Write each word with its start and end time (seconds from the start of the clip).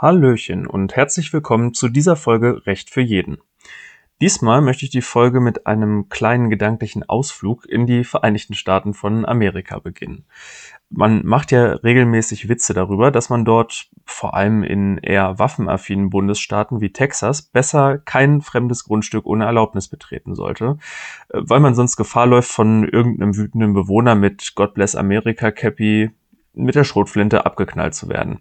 Hallöchen 0.00 0.66
und 0.66 0.96
herzlich 0.96 1.30
willkommen 1.30 1.74
zu 1.74 1.90
dieser 1.90 2.16
Folge 2.16 2.64
Recht 2.64 2.88
für 2.88 3.02
jeden. 3.02 3.36
Diesmal 4.22 4.62
möchte 4.62 4.86
ich 4.86 4.90
die 4.90 5.02
Folge 5.02 5.40
mit 5.40 5.66
einem 5.66 6.08
kleinen 6.08 6.48
gedanklichen 6.48 7.06
Ausflug 7.06 7.66
in 7.66 7.86
die 7.86 8.04
Vereinigten 8.04 8.54
Staaten 8.54 8.94
von 8.94 9.26
Amerika 9.26 9.78
beginnen. 9.78 10.24
Man 10.88 11.26
macht 11.26 11.52
ja 11.52 11.74
regelmäßig 11.74 12.48
Witze 12.48 12.72
darüber, 12.72 13.10
dass 13.10 13.28
man 13.28 13.44
dort 13.44 13.90
vor 14.06 14.32
allem 14.32 14.62
in 14.62 14.96
eher 14.96 15.38
waffenaffinen 15.38 16.08
Bundesstaaten 16.08 16.80
wie 16.80 16.94
Texas 16.94 17.42
besser 17.42 17.98
kein 17.98 18.40
fremdes 18.40 18.84
Grundstück 18.84 19.26
ohne 19.26 19.44
Erlaubnis 19.44 19.88
betreten 19.88 20.34
sollte, 20.34 20.78
weil 21.28 21.60
man 21.60 21.74
sonst 21.74 21.96
Gefahr 21.96 22.26
läuft, 22.26 22.50
von 22.50 22.88
irgendeinem 22.88 23.36
wütenden 23.36 23.74
Bewohner 23.74 24.14
mit 24.14 24.54
God 24.54 24.72
bless 24.72 24.96
America 24.96 25.50
Cappy 25.50 26.10
mit 26.54 26.74
der 26.74 26.84
Schrotflinte 26.84 27.44
abgeknallt 27.44 27.94
zu 27.94 28.08
werden. 28.08 28.40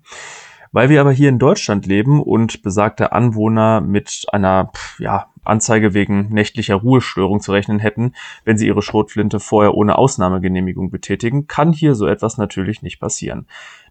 Weil 0.72 0.90
wir 0.90 1.02
aber 1.02 1.12
hier 1.12 1.30
in 1.30 1.40
Deutschland 1.40 1.86
leben 1.86 2.22
und 2.22 2.62
besagte 2.62 3.12
Anwohner 3.12 3.82
mit 3.82 4.26
einer 4.32 4.72
ja, 5.00 5.28
Anzeige 5.44 5.94
wegen 5.94 6.30
nächtlicher 6.30 6.76
Ruhestörung 6.76 7.42
zu 7.42 7.52
rechnen 7.52 7.80
hätten, 7.80 8.14
wenn 8.46 8.58
sie 8.58 8.68
ihre 8.68 8.82
Schrotflinte 8.82 9.40
vorher 9.40 9.74
ohne 9.74 9.98
Ausnahmegenehmigung 9.98 10.92
betätigen, 10.92 11.48
kann 11.48 11.74
hier 11.74 11.96
so 11.96 12.06
etwas 12.06 12.38
natürlich 12.38 12.82
nicht 12.82 13.00
passieren. 13.00 13.48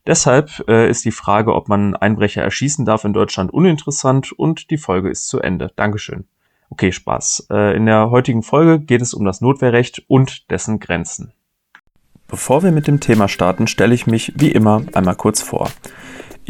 Deshalb 0.07 0.65
äh, 0.69 0.89
ist 0.89 1.05
die 1.05 1.11
Frage, 1.11 1.55
ob 1.55 1.69
man 1.69 1.97
Einbrecher 1.97 2.43
erschießen 2.43 2.85
darf 2.85 3.05
in 3.05 3.13
Deutschland 3.13 3.53
uninteressant 3.53 4.33
und 4.33 4.71
die 4.71 4.79
Folge 4.79 5.11
ist 5.11 5.29
zu 5.29 5.41
Ende. 5.41 5.73
Dankeschön. 5.75 6.25
Okay, 6.71 6.93
Spaß. 6.93 7.49
Äh, 7.51 7.77
in 7.77 7.87
der 7.87 8.11
heutigen 8.11 8.43
Folge 8.43 8.79
geht 8.79 9.03
es 9.03 9.15
um 9.15 9.25
das 9.25 9.41
Notwehrrecht 9.41 10.05
und 10.07 10.51
dessen 10.51 10.79
Grenzen. 10.81 11.33
Bevor 12.29 12.63
wir 12.63 12.73
mit 12.73 12.87
dem 12.87 13.01
Thema 13.01 13.27
starten, 13.27 13.67
stelle 13.67 13.95
ich 13.95 14.07
mich 14.07 14.33
wie 14.37 14.53
immer 14.53 14.83
einmal 14.93 15.17
kurz 15.17 15.41
vor. 15.41 15.71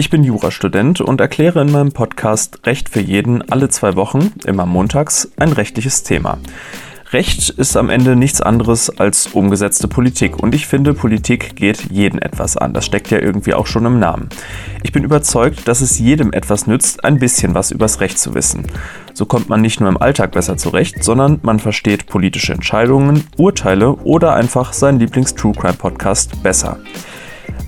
Ich 0.01 0.11
bin 0.11 0.23
Jurastudent 0.23 1.01
und 1.01 1.21
erkläre 1.21 1.61
in 1.61 1.73
meinem 1.73 1.91
Podcast 1.91 2.65
Recht 2.67 2.89
für 2.89 3.01
jeden 3.01 3.51
alle 3.51 3.69
zwei 3.69 3.97
Wochen, 3.97 4.33
immer 4.47 4.65
montags, 4.65 5.33
ein 5.37 5.51
rechtliches 5.51 6.05
Thema. 6.05 6.39
Recht 7.11 7.49
ist 7.49 7.77
am 7.77 7.91
Ende 7.91 8.15
nichts 8.15 8.41
anderes 8.41 8.91
als 9.01 9.27
umgesetzte 9.27 9.89
Politik 9.89 10.41
und 10.41 10.55
ich 10.55 10.69
finde, 10.69 10.95
Politik 10.95 11.57
geht 11.57 11.91
jeden 11.91 12.23
etwas 12.23 12.57
an. 12.57 12.75
Das 12.75 12.87
steckt 12.87 13.11
ja 13.11 13.19
irgendwie 13.19 13.55
auch 13.55 13.67
schon 13.67 13.87
im 13.87 13.99
Namen. 13.99 14.29
Ich 14.85 14.93
bin 14.93 15.03
überzeugt, 15.03 15.67
dass 15.67 15.81
es 15.81 15.99
jedem 15.99 16.33
etwas 16.33 16.69
nützt, 16.69 17.03
ein 17.03 17.19
bisschen 17.19 17.55
was 17.55 17.73
übers 17.73 18.01
Recht 18.01 18.21
zu 18.21 18.35
wissen. 18.35 18.69
So 19.15 19.27
kommt 19.27 19.49
man 19.49 19.63
nicht 19.63 19.81
nur 19.81 19.89
im 19.89 20.01
Alltag 20.01 20.31
besser 20.31 20.57
zurecht, 20.57 21.03
sondern 21.03 21.41
man 21.43 21.59
versteht 21.59 22.07
politische 22.07 22.53
Entscheidungen, 22.53 23.25
Urteile 23.37 23.95
oder 23.95 24.35
einfach 24.35 24.73
seinen 24.73 25.01
Lieblings-True 25.01 25.55
Crime 25.55 25.75
Podcast 25.75 26.41
besser. 26.45 26.79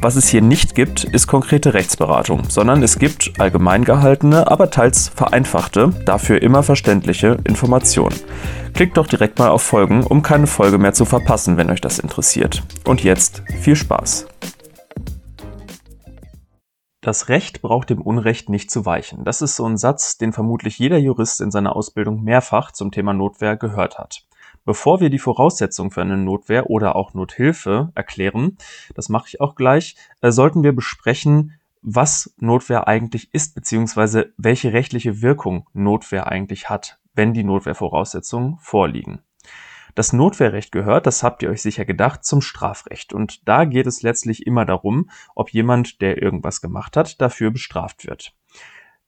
Was 0.00 0.16
es 0.16 0.28
hier 0.28 0.42
nicht 0.42 0.74
gibt, 0.74 1.04
ist 1.04 1.26
konkrete 1.26 1.74
Rechtsberatung, 1.74 2.48
sondern 2.48 2.82
es 2.82 2.98
gibt 2.98 3.32
allgemein 3.38 3.84
gehaltene, 3.84 4.50
aber 4.50 4.70
teils 4.70 5.08
vereinfachte, 5.08 5.92
dafür 6.06 6.40
immer 6.42 6.62
verständliche 6.62 7.38
Informationen. 7.44 8.16
Klickt 8.74 8.96
doch 8.96 9.06
direkt 9.06 9.38
mal 9.38 9.50
auf 9.50 9.62
Folgen, 9.62 10.04
um 10.04 10.22
keine 10.22 10.46
Folge 10.46 10.78
mehr 10.78 10.94
zu 10.94 11.04
verpassen, 11.04 11.56
wenn 11.56 11.70
euch 11.70 11.80
das 11.80 11.98
interessiert. 11.98 12.62
Und 12.84 13.02
jetzt 13.02 13.42
viel 13.60 13.76
Spaß! 13.76 14.26
Das 17.02 17.30
Recht 17.30 17.62
braucht 17.62 17.88
dem 17.88 18.02
Unrecht 18.02 18.50
nicht 18.50 18.70
zu 18.70 18.84
weichen. 18.84 19.24
Das 19.24 19.40
ist 19.40 19.56
so 19.56 19.64
ein 19.66 19.78
Satz, 19.78 20.18
den 20.18 20.34
vermutlich 20.34 20.78
jeder 20.78 20.98
Jurist 20.98 21.40
in 21.40 21.50
seiner 21.50 21.74
Ausbildung 21.74 22.22
mehrfach 22.22 22.72
zum 22.72 22.90
Thema 22.90 23.14
Notwehr 23.14 23.56
gehört 23.56 23.98
hat. 23.98 24.26
Bevor 24.70 25.00
wir 25.00 25.10
die 25.10 25.18
Voraussetzungen 25.18 25.90
für 25.90 26.02
eine 26.02 26.16
Notwehr 26.16 26.70
oder 26.70 26.94
auch 26.94 27.12
Nothilfe 27.12 27.90
erklären, 27.96 28.56
das 28.94 29.08
mache 29.08 29.26
ich 29.26 29.40
auch 29.40 29.56
gleich, 29.56 29.96
äh, 30.20 30.30
sollten 30.30 30.62
wir 30.62 30.72
besprechen, 30.72 31.58
was 31.82 32.32
Notwehr 32.38 32.86
eigentlich 32.86 33.34
ist, 33.34 33.56
beziehungsweise 33.56 34.32
welche 34.36 34.72
rechtliche 34.72 35.22
Wirkung 35.22 35.68
Notwehr 35.72 36.28
eigentlich 36.28 36.68
hat, 36.68 37.00
wenn 37.14 37.34
die 37.34 37.42
Notwehrvoraussetzungen 37.42 38.58
vorliegen. 38.60 39.24
Das 39.96 40.12
Notwehrrecht 40.12 40.70
gehört, 40.70 41.08
das 41.08 41.24
habt 41.24 41.42
ihr 41.42 41.50
euch 41.50 41.62
sicher 41.62 41.84
gedacht, 41.84 42.24
zum 42.24 42.40
Strafrecht. 42.40 43.12
Und 43.12 43.48
da 43.48 43.64
geht 43.64 43.88
es 43.88 44.02
letztlich 44.02 44.46
immer 44.46 44.66
darum, 44.66 45.10
ob 45.34 45.50
jemand, 45.50 46.00
der 46.00 46.22
irgendwas 46.22 46.60
gemacht 46.60 46.96
hat, 46.96 47.20
dafür 47.20 47.50
bestraft 47.50 48.06
wird. 48.06 48.36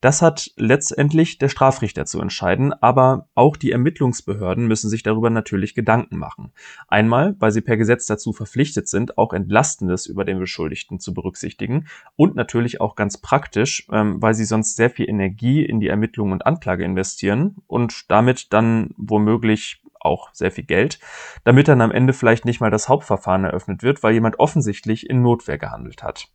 Das 0.03 0.21
hat 0.21 0.51
letztendlich 0.57 1.39
der 1.39 1.49
Strafrichter 1.49 2.05
zu 2.07 2.21
entscheiden, 2.21 2.73
aber 2.73 3.29
auch 3.37 3.57
die 3.57 3.71
Ermittlungsbehörden 3.71 4.67
müssen 4.67 4.91
sich 4.91 5.05
darüber 5.05 5.31
natürlich 5.31 5.77
Gedanken 5.77 6.19
machen. 6.19 6.53
Einmal, 6.89 7.37
weil 7.39 7.53
sie 7.53 7.61
per 7.61 7.77
Gesetz 7.77 8.07
dazu 8.07 8.33
verpflichtet 8.33 8.89
sind, 8.89 9.17
auch 9.17 9.33
Entlastendes 9.33 10.07
über 10.07 10.25
den 10.25 10.41
Beschuldigten 10.41 10.99
zu 10.99 11.15
berücksichtigen 11.15 11.87
und 12.17 12.35
natürlich 12.35 12.81
auch 12.81 12.97
ganz 12.97 13.19
praktisch, 13.19 13.87
ähm, 13.93 14.21
weil 14.21 14.35
sie 14.35 14.45
sonst 14.45 14.75
sehr 14.75 14.91
viel 14.91 15.09
Energie 15.09 15.65
in 15.65 15.79
die 15.79 15.87
Ermittlung 15.87 16.33
und 16.33 16.47
Anklage 16.47 16.85
investieren 16.85 17.59
und 17.69 18.11
damit 18.11 18.53
dann 18.53 18.91
womöglich 18.97 19.83
auch 20.01 20.31
sehr 20.33 20.51
viel 20.51 20.65
Geld, 20.65 20.99
damit 21.45 21.69
dann 21.69 21.81
am 21.81 21.93
Ende 21.93 22.13
vielleicht 22.13 22.45
nicht 22.45 22.61
mal 22.61 22.73
das 22.73 22.89
Hauptverfahren 22.89 23.45
eröffnet 23.45 23.85
wird, 23.85 24.03
weil 24.03 24.15
jemand 24.15 24.41
offensichtlich 24.41 25.09
in 25.09 25.23
Notwehr 25.23 25.59
gehandelt 25.59 26.03
hat. 26.03 26.29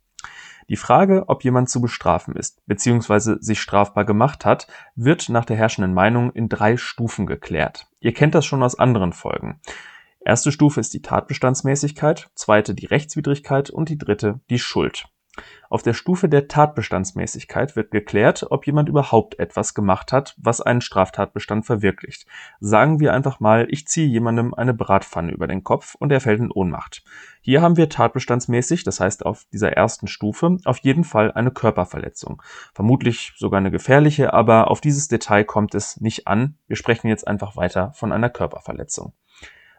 Die 0.68 0.76
Frage, 0.76 1.24
ob 1.28 1.44
jemand 1.44 1.70
zu 1.70 1.80
bestrafen 1.80 2.36
ist 2.36 2.60
bzw. 2.66 3.36
sich 3.40 3.60
strafbar 3.60 4.04
gemacht 4.04 4.44
hat, 4.44 4.66
wird 4.94 5.28
nach 5.30 5.46
der 5.46 5.56
herrschenden 5.56 5.94
Meinung 5.94 6.30
in 6.32 6.48
drei 6.48 6.76
Stufen 6.76 7.26
geklärt. 7.26 7.86
Ihr 8.00 8.12
kennt 8.12 8.34
das 8.34 8.44
schon 8.44 8.62
aus 8.62 8.78
anderen 8.78 9.12
Folgen. 9.12 9.60
Erste 10.20 10.52
Stufe 10.52 10.80
ist 10.80 10.92
die 10.92 11.00
Tatbestandsmäßigkeit, 11.00 12.30
zweite 12.34 12.74
die 12.74 12.86
Rechtswidrigkeit 12.86 13.70
und 13.70 13.88
die 13.88 13.96
dritte 13.96 14.40
die 14.50 14.58
Schuld. 14.58 15.06
Auf 15.70 15.82
der 15.82 15.94
Stufe 15.94 16.28
der 16.28 16.48
Tatbestandsmäßigkeit 16.48 17.76
wird 17.76 17.90
geklärt, 17.90 18.46
ob 18.50 18.66
jemand 18.66 18.88
überhaupt 18.88 19.38
etwas 19.38 19.74
gemacht 19.74 20.12
hat, 20.12 20.34
was 20.38 20.60
einen 20.60 20.80
Straftatbestand 20.80 21.66
verwirklicht. 21.66 22.26
Sagen 22.60 23.00
wir 23.00 23.12
einfach 23.12 23.40
mal, 23.40 23.66
ich 23.70 23.86
ziehe 23.86 24.06
jemandem 24.06 24.54
eine 24.54 24.74
Bratpfanne 24.74 25.32
über 25.32 25.46
den 25.46 25.64
Kopf 25.64 25.94
und 25.94 26.10
er 26.10 26.20
fällt 26.20 26.40
in 26.40 26.50
Ohnmacht. 26.50 27.04
Hier 27.40 27.62
haben 27.62 27.76
wir 27.76 27.88
tatbestandsmäßig, 27.88 28.84
das 28.84 29.00
heißt 29.00 29.26
auf 29.26 29.44
dieser 29.52 29.72
ersten 29.72 30.06
Stufe, 30.06 30.58
auf 30.64 30.78
jeden 30.78 31.04
Fall 31.04 31.32
eine 31.32 31.50
Körperverletzung. 31.50 32.42
Vermutlich 32.74 33.32
sogar 33.36 33.58
eine 33.58 33.70
gefährliche, 33.70 34.32
aber 34.32 34.70
auf 34.70 34.80
dieses 34.80 35.08
Detail 35.08 35.44
kommt 35.44 35.74
es 35.74 36.00
nicht 36.00 36.26
an. 36.26 36.56
Wir 36.66 36.76
sprechen 36.76 37.08
jetzt 37.08 37.26
einfach 37.26 37.56
weiter 37.56 37.92
von 37.94 38.12
einer 38.12 38.30
Körperverletzung. 38.30 39.12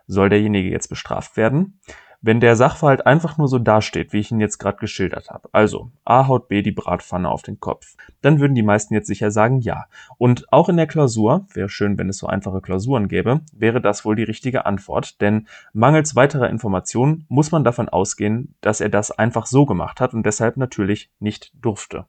Soll 0.07 0.29
derjenige 0.29 0.69
jetzt 0.69 0.87
bestraft 0.87 1.37
werden? 1.37 1.79
Wenn 2.21 2.41
der 2.41 2.57
Sachverhalt 2.57 3.05
einfach 3.05 3.37
nur 3.37 3.47
so 3.47 3.59
dasteht, 3.59 4.11
wie 4.11 4.19
ich 4.19 4.29
ihn 4.29 4.41
jetzt 4.41 4.57
gerade 4.57 4.77
geschildert 4.77 5.29
habe, 5.29 5.47
also 5.53 5.89
A 6.03 6.27
haut 6.27 6.49
B 6.49 6.61
die 6.61 6.73
Bratpfanne 6.73 7.29
auf 7.29 7.43
den 7.43 7.61
Kopf, 7.61 7.95
dann 8.21 8.41
würden 8.41 8.55
die 8.55 8.63
meisten 8.63 8.93
jetzt 8.93 9.07
sicher 9.07 9.31
sagen 9.31 9.61
ja. 9.61 9.85
Und 10.17 10.51
auch 10.51 10.67
in 10.67 10.75
der 10.75 10.87
Klausur, 10.87 11.47
wäre 11.53 11.69
schön, 11.69 11.97
wenn 11.97 12.09
es 12.09 12.17
so 12.17 12.27
einfache 12.27 12.59
Klausuren 12.59 13.07
gäbe, 13.07 13.39
wäre 13.53 13.79
das 13.79 14.03
wohl 14.03 14.17
die 14.17 14.23
richtige 14.23 14.65
Antwort, 14.65 15.21
denn 15.21 15.47
mangels 15.71 16.13
weiterer 16.17 16.49
Informationen 16.49 17.25
muss 17.29 17.53
man 17.53 17.63
davon 17.63 17.87
ausgehen, 17.87 18.53
dass 18.59 18.81
er 18.81 18.89
das 18.89 19.11
einfach 19.11 19.45
so 19.45 19.65
gemacht 19.65 20.01
hat 20.01 20.13
und 20.13 20.25
deshalb 20.25 20.57
natürlich 20.57 21.09
nicht 21.19 21.53
durfte. 21.61 22.05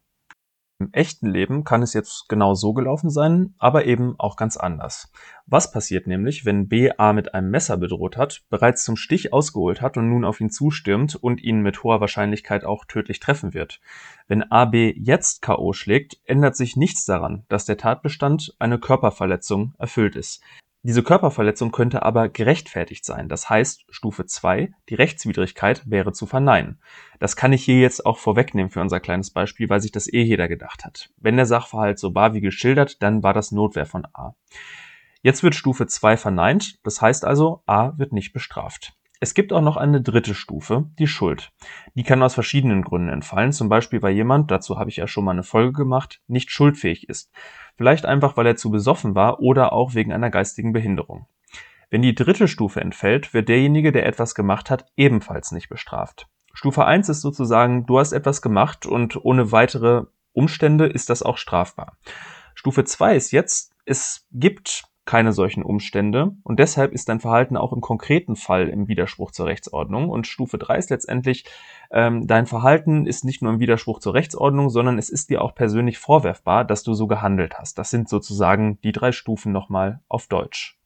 Im 0.81 0.95
echten 0.95 1.29
Leben 1.29 1.65
kann 1.65 1.83
es 1.83 1.93
jetzt 1.93 2.27
genau 2.31 2.55
so 2.55 2.73
gelaufen 2.73 3.11
sein, 3.11 3.55
aber 3.59 3.85
eben 3.85 4.15
auch 4.17 4.37
ganz 4.37 4.57
anders. 4.57 5.13
Was 5.45 5.73
passiert 5.73 6.07
nämlich, 6.07 6.47
wenn 6.47 6.69
B 6.69 6.91
A 6.97 7.13
mit 7.13 7.35
einem 7.35 7.51
Messer 7.51 7.77
bedroht 7.77 8.17
hat, 8.17 8.45
bereits 8.49 8.83
zum 8.83 8.97
Stich 8.97 9.35
ausgeholt 9.35 9.83
hat 9.83 9.99
und 9.99 10.09
nun 10.09 10.25
auf 10.25 10.41
ihn 10.41 10.49
zustürmt 10.49 11.17
und 11.17 11.43
ihn 11.43 11.61
mit 11.61 11.83
hoher 11.83 12.01
Wahrscheinlichkeit 12.01 12.65
auch 12.65 12.87
tödlich 12.87 13.21
treffen 13.21 13.53
wird? 13.53 13.79
Wenn 14.27 14.43
A 14.51 14.65
B 14.65 14.95
jetzt 14.97 15.43
K.O. 15.43 15.75
schlägt, 15.75 16.17
ändert 16.25 16.57
sich 16.57 16.77
nichts 16.77 17.05
daran, 17.05 17.45
dass 17.51 17.67
der 17.67 17.77
Tatbestand 17.77 18.55
eine 18.59 18.79
Körperverletzung 18.79 19.75
erfüllt 19.79 20.17
ist. 20.17 20.43
Diese 20.83 21.03
Körperverletzung 21.03 21.73
könnte 21.73 22.03
aber 22.03 22.31
gerechtfertigt 22.31 23.05
sein. 23.05 23.29
Das 23.29 23.51
heißt, 23.51 23.85
Stufe 23.91 24.25
2, 24.25 24.73
die 24.89 24.95
Rechtswidrigkeit 24.95 25.83
wäre 25.85 26.13
zu 26.13 26.25
verneinen. 26.25 26.81
Das 27.19 27.37
kann 27.37 27.53
ich 27.53 27.63
hier 27.63 27.81
jetzt 27.81 28.07
auch 28.07 28.17
vorwegnehmen 28.17 28.71
für 28.71 28.81
unser 28.81 28.99
kleines 28.99 29.31
Beispiel, 29.31 29.69
weil 29.69 29.83
sich 29.83 29.93
das 29.93 30.11
eh 30.11 30.23
jeder 30.23 30.49
gedacht 30.49 30.87
hat. 30.87 31.11
Wenn 31.19 31.37
der 31.37 31.45
Sachverhalt 31.45 31.99
so 31.99 32.15
war 32.15 32.33
wie 32.33 32.41
geschildert, 32.41 33.03
dann 33.03 33.23
war 33.23 33.35
das 33.35 33.53
Notwehr 33.53 33.85
von 33.85 34.07
A. 34.15 34.35
Jetzt 35.21 35.43
wird 35.43 35.55
Stufe 35.55 35.87
2 35.87 36.17
verneint, 36.17 36.79
das 36.83 37.03
heißt 37.03 37.27
also, 37.27 37.63
A 37.67 37.99
wird 37.99 38.13
nicht 38.13 38.33
bestraft. 38.33 38.95
Es 39.23 39.35
gibt 39.35 39.53
auch 39.53 39.61
noch 39.61 39.77
eine 39.77 40.01
dritte 40.01 40.35
Stufe, 40.35 40.87
die 40.99 41.07
Schuld. 41.07 41.53
Die 41.95 42.05
kann 42.05 42.23
aus 42.23 42.33
verschiedenen 42.33 42.81
Gründen 42.81 43.11
entfallen, 43.11 43.53
zum 43.53 43.69
Beispiel 43.69 44.01
weil 44.01 44.15
jemand, 44.15 44.51
dazu 44.51 44.79
habe 44.79 44.89
ich 44.89 44.97
ja 44.97 45.07
schon 45.07 45.27
mal 45.27 45.33
eine 45.33 45.43
Folge 45.43 45.75
gemacht, 45.75 46.23
nicht 46.27 46.51
schuldfähig 46.51 47.07
ist. 47.07 47.31
Vielleicht 47.77 48.07
einfach, 48.07 48.39
weil 48.39 48.47
er 48.47 48.57
zu 48.57 48.71
besoffen 48.71 49.15
war 49.15 49.41
oder 49.41 49.75
auch 49.75 49.95
wegen 49.95 50.11
einer 50.11 50.31
geistigen 50.31 50.73
Behinderung. 50.73 51.27
Wenn 51.91 52.01
die 52.01 52.15
dritte 52.15 52.49
Stufe 52.49 52.81
entfällt, 52.81 53.35
wird 53.35 53.51
derjenige, 53.51 53.93
der 53.93 54.07
etwas 54.07 54.35
gemacht 54.35 54.71
hat, 54.71 54.87
ebenfalls 54.97 55.53
nicht 55.53 55.69
bestraft. 55.69 56.27
Stufe 56.55 56.87
1 56.87 57.11
ist 57.11 57.21
sozusagen, 57.21 57.85
du 57.85 57.99
hast 57.99 58.13
etwas 58.13 58.41
gemacht 58.41 58.87
und 58.87 59.23
ohne 59.23 59.53
weitere 59.53 60.05
Umstände 60.33 60.87
ist 60.87 61.11
das 61.11 61.23
auch 61.23 61.37
strafbar. 61.37 61.99
Stufe 62.55 62.85
2 62.85 63.17
ist 63.17 63.33
jetzt, 63.33 63.75
es 63.85 64.27
gibt 64.33 64.85
keine 65.05 65.33
solchen 65.33 65.63
Umstände 65.63 66.37
und 66.45 66.59
deshalb 66.59 66.93
ist 66.93 67.09
dein 67.09 67.21
Verhalten 67.21 67.57
auch 67.57 67.73
im 67.73 67.81
konkreten 67.81 68.37
Fall 68.37 68.69
im 68.69 68.87
Widerspruch 68.87 69.31
zur 69.33 69.47
Rechtsordnung. 69.47 70.09
Und 70.09 70.27
Stufe 70.27 70.59
3 70.59 70.77
ist 70.77 70.91
letztendlich, 70.91 71.45
ähm, 71.91 72.27
dein 72.27 72.47
Verhalten 72.47 73.07
ist 73.07 73.25
nicht 73.25 73.43
nur 73.43 73.53
im 73.53 73.61
Widerspruch 73.61 73.99
zur 73.99 74.15
Rechtsordnung, 74.15 74.71
sondern 74.71 74.99
es 74.99 75.11
ist 75.11 75.31
dir 75.31 75.43
auch 75.43 75.55
persönlich 75.55 75.99
vorwerfbar, 75.99 76.65
dass 76.65 76.83
du 76.83 76.95
so 76.95 77.07
gehandelt 77.07 77.59
hast. 77.59 77.79
Das 77.79 77.91
sind 77.91 78.09
sozusagen 78.09 78.81
die 78.83 78.93
drei 78.93 79.13
Stufen 79.13 79.53
nochmal 79.53 80.01
auf 80.09 80.27
Deutsch. 80.29 80.79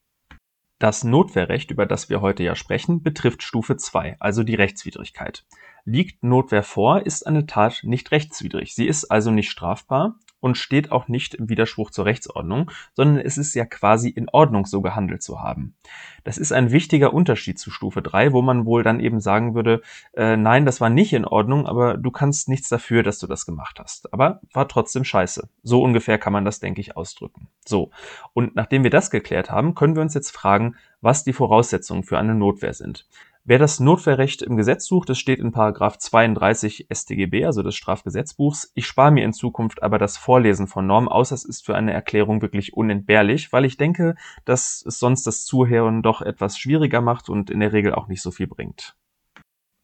Das 0.78 1.04
Notwehrrecht, 1.04 1.70
über 1.70 1.86
das 1.86 2.10
wir 2.10 2.20
heute 2.20 2.42
ja 2.42 2.54
sprechen, 2.54 3.02
betrifft 3.02 3.42
Stufe 3.42 3.76
2, 3.76 4.16
also 4.20 4.42
die 4.42 4.54
Rechtswidrigkeit. 4.54 5.44
Liegt 5.84 6.22
Notwehr 6.24 6.62
vor, 6.62 7.04
ist 7.04 7.26
eine 7.26 7.46
Tat 7.46 7.80
nicht 7.84 8.10
rechtswidrig. 8.10 8.74
Sie 8.74 8.86
ist 8.86 9.10
also 9.10 9.30
nicht 9.30 9.50
strafbar 9.50 10.16
und 10.44 10.58
steht 10.58 10.92
auch 10.92 11.08
nicht 11.08 11.32
im 11.32 11.48
Widerspruch 11.48 11.90
zur 11.90 12.04
Rechtsordnung, 12.04 12.70
sondern 12.92 13.16
es 13.24 13.38
ist 13.38 13.54
ja 13.54 13.64
quasi 13.64 14.10
in 14.10 14.28
Ordnung, 14.28 14.66
so 14.66 14.82
gehandelt 14.82 15.22
zu 15.22 15.40
haben. 15.40 15.74
Das 16.22 16.36
ist 16.36 16.52
ein 16.52 16.70
wichtiger 16.70 17.14
Unterschied 17.14 17.58
zu 17.58 17.70
Stufe 17.70 18.02
3, 18.02 18.34
wo 18.34 18.42
man 18.42 18.66
wohl 18.66 18.82
dann 18.82 19.00
eben 19.00 19.20
sagen 19.20 19.54
würde, 19.54 19.80
äh, 20.12 20.36
nein, 20.36 20.66
das 20.66 20.82
war 20.82 20.90
nicht 20.90 21.14
in 21.14 21.24
Ordnung, 21.24 21.66
aber 21.66 21.96
du 21.96 22.10
kannst 22.10 22.50
nichts 22.50 22.68
dafür, 22.68 23.02
dass 23.02 23.18
du 23.18 23.26
das 23.26 23.46
gemacht 23.46 23.80
hast. 23.80 24.12
Aber 24.12 24.42
war 24.52 24.68
trotzdem 24.68 25.04
scheiße. 25.04 25.48
So 25.62 25.82
ungefähr 25.82 26.18
kann 26.18 26.34
man 26.34 26.44
das, 26.44 26.60
denke 26.60 26.82
ich, 26.82 26.94
ausdrücken. 26.94 27.48
So. 27.64 27.90
Und 28.34 28.54
nachdem 28.54 28.82
wir 28.82 28.90
das 28.90 29.10
geklärt 29.10 29.50
haben, 29.50 29.74
können 29.74 29.94
wir 29.94 30.02
uns 30.02 30.12
jetzt 30.12 30.30
fragen, 30.30 30.76
was 31.00 31.24
die 31.24 31.32
Voraussetzungen 31.32 32.02
für 32.02 32.18
eine 32.18 32.34
Notwehr 32.34 32.74
sind. 32.74 33.06
Wer 33.46 33.58
das 33.58 33.78
Notwehrrecht 33.78 34.40
im 34.40 34.56
Gesetz 34.56 34.86
sucht, 34.86 35.10
das 35.10 35.18
steht 35.18 35.38
in 35.38 35.52
Paragraph 35.52 35.98
32 35.98 36.86
StGB, 36.90 37.44
also 37.44 37.62
des 37.62 37.74
Strafgesetzbuchs. 37.74 38.72
Ich 38.74 38.86
spare 38.86 39.10
mir 39.10 39.22
in 39.22 39.34
Zukunft 39.34 39.82
aber 39.82 39.98
das 39.98 40.16
Vorlesen 40.16 40.66
von 40.66 40.86
Normen, 40.86 41.08
außer 41.08 41.34
es 41.34 41.44
ist 41.44 41.66
für 41.66 41.74
eine 41.74 41.92
Erklärung 41.92 42.40
wirklich 42.40 42.72
unentbehrlich, 42.72 43.52
weil 43.52 43.66
ich 43.66 43.76
denke, 43.76 44.14
dass 44.46 44.82
es 44.86 44.98
sonst 44.98 45.26
das 45.26 45.44
Zuhören 45.44 46.00
doch 46.00 46.22
etwas 46.22 46.56
schwieriger 46.56 47.02
macht 47.02 47.28
und 47.28 47.50
in 47.50 47.60
der 47.60 47.74
Regel 47.74 47.94
auch 47.94 48.08
nicht 48.08 48.22
so 48.22 48.30
viel 48.30 48.46
bringt. 48.46 48.96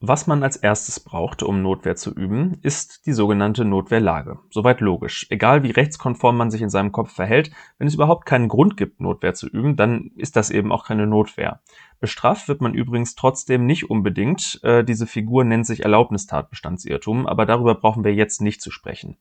Was 0.03 0.27
man 0.27 0.43
als 0.43 0.57
erstes 0.57 0.99
braucht, 0.99 1.43
um 1.43 1.61
Notwehr 1.61 1.95
zu 1.95 2.15
üben, 2.15 2.57
ist 2.63 3.05
die 3.05 3.13
sogenannte 3.13 3.67
Notwehrlage. 3.67 4.39
Soweit 4.49 4.81
logisch. 4.81 5.27
Egal 5.29 5.63
wie 5.63 5.73
rechtskonform 5.73 6.39
man 6.39 6.51
sich 6.51 6.63
in 6.63 6.71
seinem 6.71 6.91
Kopf 6.91 7.13
verhält, 7.13 7.51
wenn 7.77 7.87
es 7.87 7.97
überhaupt 7.97 8.25
keinen 8.25 8.49
Grund 8.49 8.79
gibt, 8.79 9.03
Notwehr 9.03 9.35
zu 9.35 9.47
üben, 9.47 9.77
dann 9.77 10.11
ist 10.17 10.37
das 10.37 10.49
eben 10.49 10.73
auch 10.73 10.87
keine 10.87 11.07
Notwehr. 11.07 11.61
Bestraft 12.01 12.49
wird 12.49 12.63
man 12.63 12.73
übrigens 12.73 13.15
trotzdem 13.15 13.67
nicht 13.67 13.91
unbedingt. 13.91 14.61
Äh, 14.63 14.85
diese 14.85 15.07
Figur 15.07 15.45
nennt 15.45 15.67
sich 15.67 15.83
Erlaubnistatbestandsirrtum, 15.83 17.27
aber 17.27 17.45
darüber 17.45 17.75
brauchen 17.75 18.03
wir 18.03 18.15
jetzt 18.15 18.41
nicht 18.41 18.63
zu 18.63 18.71
sprechen. 18.71 19.19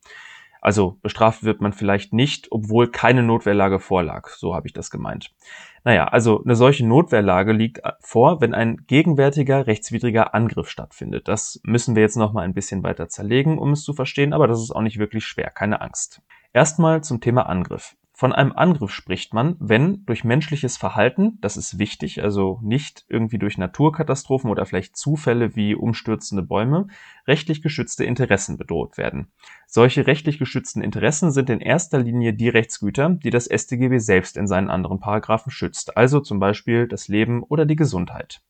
Also 0.61 0.97
bestraft 1.01 1.43
wird 1.43 1.61
man 1.61 1.73
vielleicht 1.73 2.13
nicht, 2.13 2.47
obwohl 2.51 2.91
keine 2.91 3.23
Notwehrlage 3.23 3.79
vorlag. 3.79 4.27
So 4.29 4.55
habe 4.55 4.67
ich 4.67 4.73
das 4.73 4.91
gemeint. 4.91 5.33
Naja, 5.83 6.05
also 6.05 6.43
eine 6.43 6.55
solche 6.55 6.85
Notwehrlage 6.85 7.53
liegt 7.53 7.81
vor, 8.01 8.41
wenn 8.41 8.53
ein 8.53 8.85
gegenwärtiger 8.87 9.67
rechtswidriger 9.67 10.33
Angriff 10.33 10.69
stattfindet. 10.69 11.27
Das 11.27 11.61
müssen 11.63 11.95
wir 11.95 12.01
jetzt 12.01 12.17
nochmal 12.17 12.43
ein 12.43 12.53
bisschen 12.53 12.83
weiter 12.83 13.07
zerlegen, 13.07 13.57
um 13.57 13.71
es 13.71 13.83
zu 13.83 13.93
verstehen, 13.93 14.33
aber 14.33 14.47
das 14.47 14.61
ist 14.61 14.71
auch 14.71 14.81
nicht 14.81 14.99
wirklich 14.99 15.25
schwer, 15.25 15.49
keine 15.49 15.81
Angst. 15.81 16.21
Erstmal 16.51 17.03
zum 17.03 17.21
Thema 17.21 17.43
Angriff. 17.47 17.95
Von 18.19 18.33
einem 18.33 18.51
Angriff 18.51 18.91
spricht 18.91 19.33
man, 19.33 19.55
wenn 19.61 20.05
durch 20.05 20.25
menschliches 20.25 20.75
Verhalten, 20.75 21.37
das 21.39 21.55
ist 21.55 21.79
wichtig, 21.79 22.21
also 22.21 22.59
nicht 22.61 23.05
irgendwie 23.07 23.37
durch 23.37 23.57
Naturkatastrophen 23.57 24.49
oder 24.49 24.65
vielleicht 24.65 24.97
Zufälle 24.97 25.55
wie 25.55 25.73
umstürzende 25.73 26.43
Bäume, 26.43 26.89
rechtlich 27.29 27.61
geschützte 27.61 28.03
Interessen 28.03 28.57
bedroht 28.57 28.97
werden. 28.97 29.31
Solche 29.67 30.05
rechtlich 30.05 30.37
geschützten 30.37 30.81
Interessen 30.81 31.31
sind 31.31 31.49
in 31.49 31.61
erster 31.61 31.97
Linie 31.97 32.33
die 32.33 32.49
Rechtsgüter, 32.49 33.11
die 33.11 33.29
das 33.29 33.45
StGB 33.45 33.99
selbst 33.99 34.35
in 34.35 34.47
seinen 34.47 34.69
anderen 34.69 34.99
Paragraphen 34.99 35.49
schützt, 35.49 35.95
also 35.95 36.19
zum 36.19 36.41
Beispiel 36.41 36.89
das 36.89 37.07
Leben 37.07 37.41
oder 37.43 37.65
die 37.65 37.77
Gesundheit. 37.77 38.41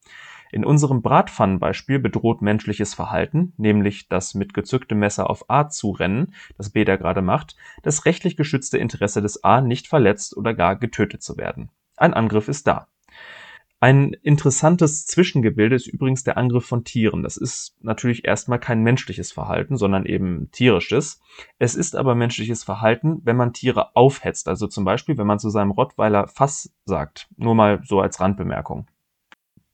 In 0.51 0.66
unserem 0.66 1.01
Bratpfannenbeispiel 1.01 2.00
bedroht 2.00 2.42
menschliches 2.42 2.94
Verhalten, 2.94 3.54
nämlich 3.57 4.07
das 4.10 4.34
mit 4.34 4.54
gezücktem 4.54 5.00
Messer 5.00 5.30
auf 5.30 5.50
A 5.50 5.69
zurennen, 5.69 6.34
das 6.57 6.72
B 6.72 6.86
da 6.86 6.96
gerade 6.96 7.22
macht, 7.22 7.56
das 7.84 8.06
rechtlich 8.06 8.36
geschützte 8.36 8.78
Interesse 8.78 9.22
des 9.22 9.44
A 9.44 9.62
nicht 9.62 9.88
verletzt 9.88 10.36
oder 10.36 10.54
gar 10.54 10.75
getötet 10.75 11.22
zu 11.22 11.38
werden. 11.38 11.69
Ein 11.98 12.13
Angriff 12.13 12.48
ist 12.48 12.66
da. 12.66 12.88
Ein 13.81 14.12
interessantes 14.24 15.06
Zwischengebilde 15.06 15.75
ist 15.75 15.88
übrigens 15.88 16.25
der 16.25 16.38
Angriff 16.38 16.66
von 16.66 16.84
Tieren. 16.84 17.24
Das 17.24 17.38
ist 17.38 17.78
natürlich 17.81 18.25
erstmal 18.25 18.60
kein 18.60 18.84
menschliches 18.84 19.31
Verhalten, 19.31 19.78
sondern 19.78 20.06
eben 20.06 20.50
tierisches. 20.52 21.22
Es 21.60 21.75
ist 21.75 21.95
aber 21.95 22.13
menschliches 22.13 22.66
Verhalten, 22.66 23.22
wenn 23.24 23.38
man 23.38 23.54
Tiere 23.54 23.95
aufhetzt. 23.95 24.50
Also 24.50 24.68
zum 24.68 24.84
Beispiel, 24.84 25.18
wenn 25.18 25.28
man 25.28 25.40
zu 25.40 25.50
seinem 25.50 25.72
Rottweiler 25.72 26.28
Fass 26.28 26.74
sagt. 26.84 27.30
Nur 27.38 27.56
mal 27.56 27.81
so 27.86 28.02
als 28.02 28.19
Randbemerkung. 28.19 28.88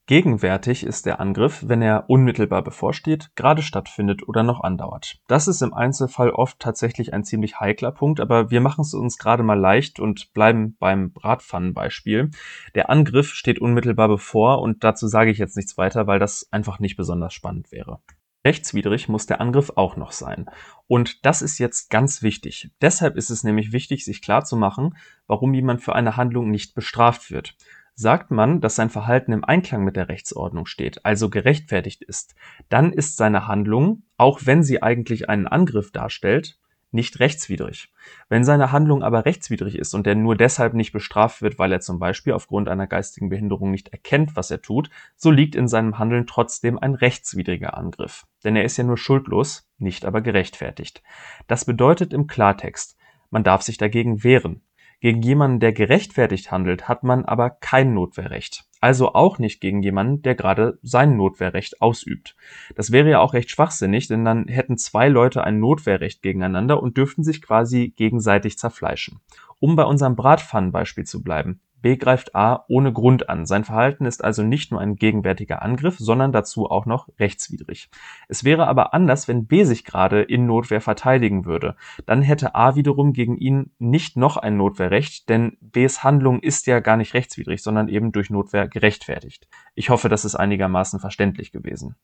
Gegenwärtig 0.08 0.86
ist 0.86 1.08
der 1.08 1.20
Angriff, 1.20 1.64
wenn 1.66 1.82
er 1.82 2.12
unmittelbar 2.12 2.64
bevorsteht, 2.64 3.32
gerade 3.36 3.64
stattfindet 3.64 4.28
oder 4.28 4.44
noch 4.44 4.62
andauert. 4.62 5.20
Das 5.26 5.48
ist 5.48 5.64
im 5.64 5.74
Einzelfall 5.74 6.30
oft 6.30 6.60
tatsächlich 6.60 7.12
ein 7.12 7.24
ziemlich 7.24 7.60
heikler 7.60 7.92
Punkt, 7.92 8.20
aber 8.20 8.52
wir 8.52 8.62
machen 8.62 8.82
es 8.82 8.94
uns 8.94 9.18
gerade 9.18 9.42
mal 9.42 9.60
leicht 9.60 10.00
und 10.00 10.32
bleiben 10.34 10.78
beim 10.78 11.12
Bratpfannenbeispiel. 11.12 12.30
Der 12.76 12.92
Angriff 12.92 13.34
steht 13.34 13.58
unmittelbar 13.58 14.08
bevor 14.08 14.62
und 14.62 14.84
dazu 14.84 15.08
sage 15.08 15.32
ich 15.32 15.40
jetzt 15.40 15.58
nichts 15.58 15.76
weiter, 15.76 16.06
weil 16.06 16.20
das 16.20 16.48
einfach 16.52 16.78
nicht 16.78 16.98
besonders 16.98 17.34
spannend 17.34 17.72
wäre. 17.72 18.00
Rechtswidrig 18.46 19.10
muss 19.10 19.26
der 19.26 19.42
Angriff 19.42 19.72
auch 19.76 19.98
noch 19.98 20.12
sein. 20.12 20.46
Und 20.86 21.26
das 21.26 21.42
ist 21.42 21.58
jetzt 21.58 21.90
ganz 21.90 22.22
wichtig. 22.22 22.70
Deshalb 22.80 23.16
ist 23.16 23.32
es 23.32 23.44
nämlich 23.44 23.72
wichtig, 23.72 24.06
sich 24.06 24.22
klarzumachen, 24.22 24.96
warum 25.26 25.56
jemand 25.56 25.82
für 25.82 25.96
eine 25.96 26.16
Handlung 26.16 26.52
nicht 26.52 26.76
bestraft 26.76 27.32
wird. 27.32 27.56
Sagt 27.98 28.30
man, 28.30 28.60
dass 28.60 28.76
sein 28.76 28.90
Verhalten 28.90 29.32
im 29.32 29.46
Einklang 29.46 29.86
mit 29.86 29.96
der 29.96 30.10
Rechtsordnung 30.10 30.66
steht, 30.66 31.06
also 31.06 31.30
gerechtfertigt 31.30 32.04
ist, 32.04 32.36
dann 32.68 32.92
ist 32.92 33.16
seine 33.16 33.48
Handlung, 33.48 34.04
auch 34.18 34.42
wenn 34.44 34.64
sie 34.64 34.84
eigentlich 34.84 35.30
einen 35.30 35.48
Angriff 35.48 35.92
darstellt, 35.92 36.60
nicht 36.92 37.20
rechtswidrig. 37.20 37.94
Wenn 38.28 38.44
seine 38.44 38.72
Handlung 38.72 39.02
aber 39.02 39.26
rechtswidrig 39.26 39.78
ist 39.78 39.94
und 39.94 40.08
er 40.08 40.16
nur 40.16 40.36
deshalb 40.36 40.74
nicht 40.74 40.92
bestraft 40.92 41.42
wird, 41.42 41.58
weil 41.58 41.72
er 41.72 41.80
zum 41.80 42.00
Beispiel 42.00 42.34
aufgrund 42.34 42.68
einer 42.68 42.88
geistigen 42.88 43.30
Behinderung 43.30 43.72
nicht 43.72 43.90
erkennt, 43.90 44.36
was 44.36 44.52
er 44.52 44.62
tut, 44.62 44.90
so 45.16 45.32
liegt 45.32 45.56
in 45.56 45.68
seinem 45.68 45.98
Handeln 45.98 46.28
trotzdem 46.28 46.78
ein 46.78 46.96
rechtswidriger 46.96 47.78
Angriff. 47.78 48.26
Denn 48.44 48.56
er 48.56 48.66
ist 48.66 48.78
ja 48.78 48.84
nur 48.84 48.98
schuldlos, 48.98 49.70
nicht 49.78 50.06
aber 50.06 50.22
gerechtfertigt. 50.22 51.02
Das 51.48 51.66
bedeutet 51.66 52.14
im 52.14 52.28
Klartext, 52.28 52.98
man 53.30 53.44
darf 53.44 53.62
sich 53.62 53.78
dagegen 53.78 54.24
wehren. 54.24 54.65
Gegen 55.02 55.22
jemanden, 55.22 55.60
der 55.60 55.74
gerechtfertigt 55.74 56.52
handelt, 56.52 56.88
hat 56.88 57.04
man 57.04 57.26
aber 57.26 57.50
kein 57.50 57.94
Notwehrrecht. 57.94 58.66
Also 58.82 59.14
auch 59.14 59.40
nicht 59.40 59.62
gegen 59.62 59.82
jemanden, 59.82 60.22
der 60.22 60.36
gerade 60.36 60.78
sein 60.82 61.18
Notwehrrecht 61.18 61.82
ausübt. 61.82 62.36
Das 62.76 62.92
wäre 62.92 63.10
ja 63.10 63.20
auch 63.20 63.34
recht 63.34 63.50
schwachsinnig, 63.50 64.08
denn 64.08 64.24
dann 64.26 64.48
hätten 64.48 64.78
zwei 64.78 65.10
Leute 65.10 65.44
ein 65.44 65.60
Notwehrrecht 65.60 66.22
gegeneinander 66.22 66.82
und 66.82 66.98
dürften 66.98 67.24
sich 67.24 67.42
quasi 67.42 67.94
gegenseitig 67.96 68.58
zerfleischen. 68.58 69.22
Um 69.60 69.76
bei 69.76 69.84
unserem 69.84 70.16
Bratpfannenbeispiel 70.16 71.06
zu 71.06 71.24
bleiben. 71.24 71.62
B 71.82 71.98
greift 71.98 72.36
A 72.36 72.66
ohne 72.68 72.92
Grund 72.92 73.30
an. 73.30 73.46
Sein 73.46 73.64
Verhalten 73.64 74.06
ist 74.06 74.24
also 74.24 74.44
nicht 74.44 74.72
nur 74.72 74.82
ein 74.82 74.96
gegenwärtiger 74.96 75.62
Angriff, 75.62 75.98
sondern 76.00 76.32
dazu 76.32 76.70
auch 76.70 76.86
noch 76.86 77.10
rechtswidrig. 77.20 77.90
Es 78.28 78.44
wäre 78.44 78.68
aber 78.68 78.94
anders, 78.94 79.28
wenn 79.28 79.46
B 79.46 79.64
sich 79.64 79.86
gerade 79.86 80.22
in 80.22 80.46
Notwehr 80.46 80.82
verteidigen 80.82 81.46
würde. 81.46 81.76
Dann 82.06 82.22
hätte 82.22 82.56
A 82.56 82.76
wiederum 82.76 83.14
gegen 83.14 83.38
ihn 83.38 83.72
nicht 83.78 84.18
noch 84.18 84.38
ein 84.38 84.58
Notwehrrecht, 84.58 85.30
denn 85.30 85.58
Bs 85.62 86.04
Handlung 86.04 86.40
ist 86.40 86.68
ja 86.68 86.80
gar 86.80 86.98
nicht 86.98 87.14
rechtswidrig, 87.14 87.62
sondern 87.62 87.88
eben 87.88 88.12
durch 88.12 88.30
Notwehr 88.30 88.68
gerechtfertigt. 88.68 89.48
Ich 89.76 89.90
hoffe, 89.90 90.10
das 90.10 90.26
ist 90.26 90.36
einigermaßen 90.36 91.00
verständlich 91.00 91.52
gewesen. 91.52 91.96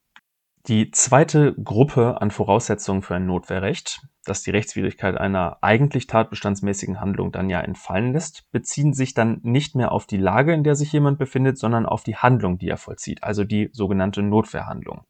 Die 0.68 0.92
zweite 0.92 1.56
Gruppe 1.56 2.22
an 2.22 2.30
Voraussetzungen 2.30 3.02
für 3.02 3.16
ein 3.16 3.26
Notwehrrecht, 3.26 4.02
das 4.26 4.44
die 4.44 4.52
Rechtswidrigkeit 4.52 5.18
einer 5.18 5.58
eigentlich 5.62 6.06
tatbestandsmäßigen 6.06 7.02
Handlung 7.02 7.32
dann 7.32 7.50
ja 7.50 7.62
entfallen 7.62 8.14
lässt, 8.14 8.52
beziehen 8.52 8.94
sich 8.94 9.16
dann 9.16 9.40
nicht 9.42 9.74
mehr 9.76 9.92
auf 9.92 10.06
die 10.06 10.18
Lage, 10.18 10.54
in 10.54 10.64
der 10.64 10.76
sich 10.76 10.92
jemand 10.92 11.18
befindet, 11.18 11.58
sondern 11.58 11.88
auf 11.88 12.04
die 12.04 12.16
Handlung, 12.16 12.60
die 12.60 12.70
er 12.70 12.78
vollzieht, 12.78 13.24
also 13.24 13.44
die 13.44 13.70
sogenannte 13.74 14.22
Notwehrhandlung. 14.22 15.06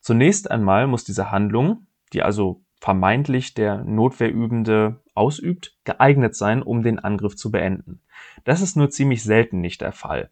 Zunächst 0.00 0.50
einmal 0.50 0.88
muss 0.88 1.04
diese 1.04 1.30
Handlung, 1.30 1.86
die 2.12 2.22
also 2.22 2.64
vermeintlich 2.80 3.54
der 3.54 3.84
Notwehrübende 3.84 5.02
ausübt, 5.14 5.76
geeignet 5.84 6.34
sein, 6.34 6.62
um 6.62 6.82
den 6.82 6.98
Angriff 6.98 7.36
zu 7.36 7.50
beenden. 7.50 8.00
Das 8.44 8.62
ist 8.62 8.76
nur 8.76 8.90
ziemlich 8.90 9.22
selten 9.22 9.60
nicht 9.60 9.82
der 9.82 9.92
Fall. 9.92 10.30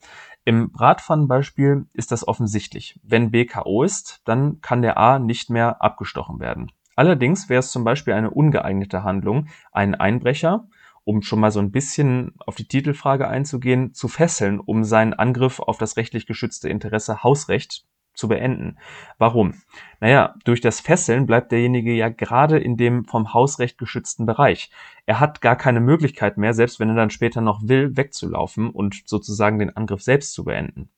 Im 0.49 0.73
Bratpfannenbeispiel 0.73 1.89
ist 1.93 2.11
das 2.11 2.27
offensichtlich. 2.27 2.99
Wenn 3.03 3.31
B 3.31 3.45
K.O. 3.45 3.83
ist, 3.83 4.23
dann 4.25 4.63
kann 4.63 4.81
der 4.81 4.97
A 4.97 5.19
nicht 5.19 5.51
mehr 5.51 5.83
abgestochen 5.83 6.41
werden. 6.41 6.73
Allerdings 6.97 7.51
wäre 7.51 7.59
es 7.59 7.71
zum 7.71 7.85
Beispiel 7.85 8.15
eine 8.15 8.31
ungeeignete 8.31 9.05
Handlung, 9.05 9.49
einen 9.73 9.95
Einbrecher, 9.95 10.67
um 11.05 11.21
schon 11.21 11.41
mal 11.41 11.51
so 11.51 11.61
ein 11.61 11.71
bisschen 11.71 12.33
auf 12.39 12.55
die 12.57 12.67
Titelfrage 12.67 13.29
einzugehen, 13.29 13.93
zu 13.93 14.09
fesseln, 14.09 14.59
um 14.59 14.85
seinen 14.85 15.13
Angriff 15.13 15.61
auf 15.61 15.77
das 15.77 15.99
rechtlich 15.99 16.25
geschützte 16.25 16.71
Interesse 16.71 17.23
Hausrecht 17.23 17.85
zu 18.19 18.29
beenden. 18.29 18.79
Warum? 19.17 19.55
Naja, 20.01 20.35
durch 20.45 20.61
das 20.61 20.81
Fesseln 20.81 21.27
bleibt 21.27 21.53
derjenige 21.53 21.93
ja 21.93 22.09
gerade 22.09 22.59
in 22.59 22.77
dem 22.77 23.05
vom 23.05 23.33
Hausrecht 23.33 23.79
geschützten 23.79 24.27
Bereich. 24.27 24.71
Er 25.07 25.21
hat 25.21 25.41
gar 25.41 25.57
keine 25.57 25.81
Möglichkeit 25.81 26.37
mehr, 26.37 26.53
selbst 26.53 26.81
wenn 26.81 26.91
er 26.91 26.97
dann 26.97 27.11
später 27.11 27.41
noch 27.41 27.61
will, 27.63 27.97
wegzulaufen 27.97 28.71
und 28.71 29.03
sozusagen 29.07 29.59
den 29.59 29.77
Angriff 29.77 30.03
selbst 30.03 30.33
zu 30.33 30.45
beenden. 30.45 30.91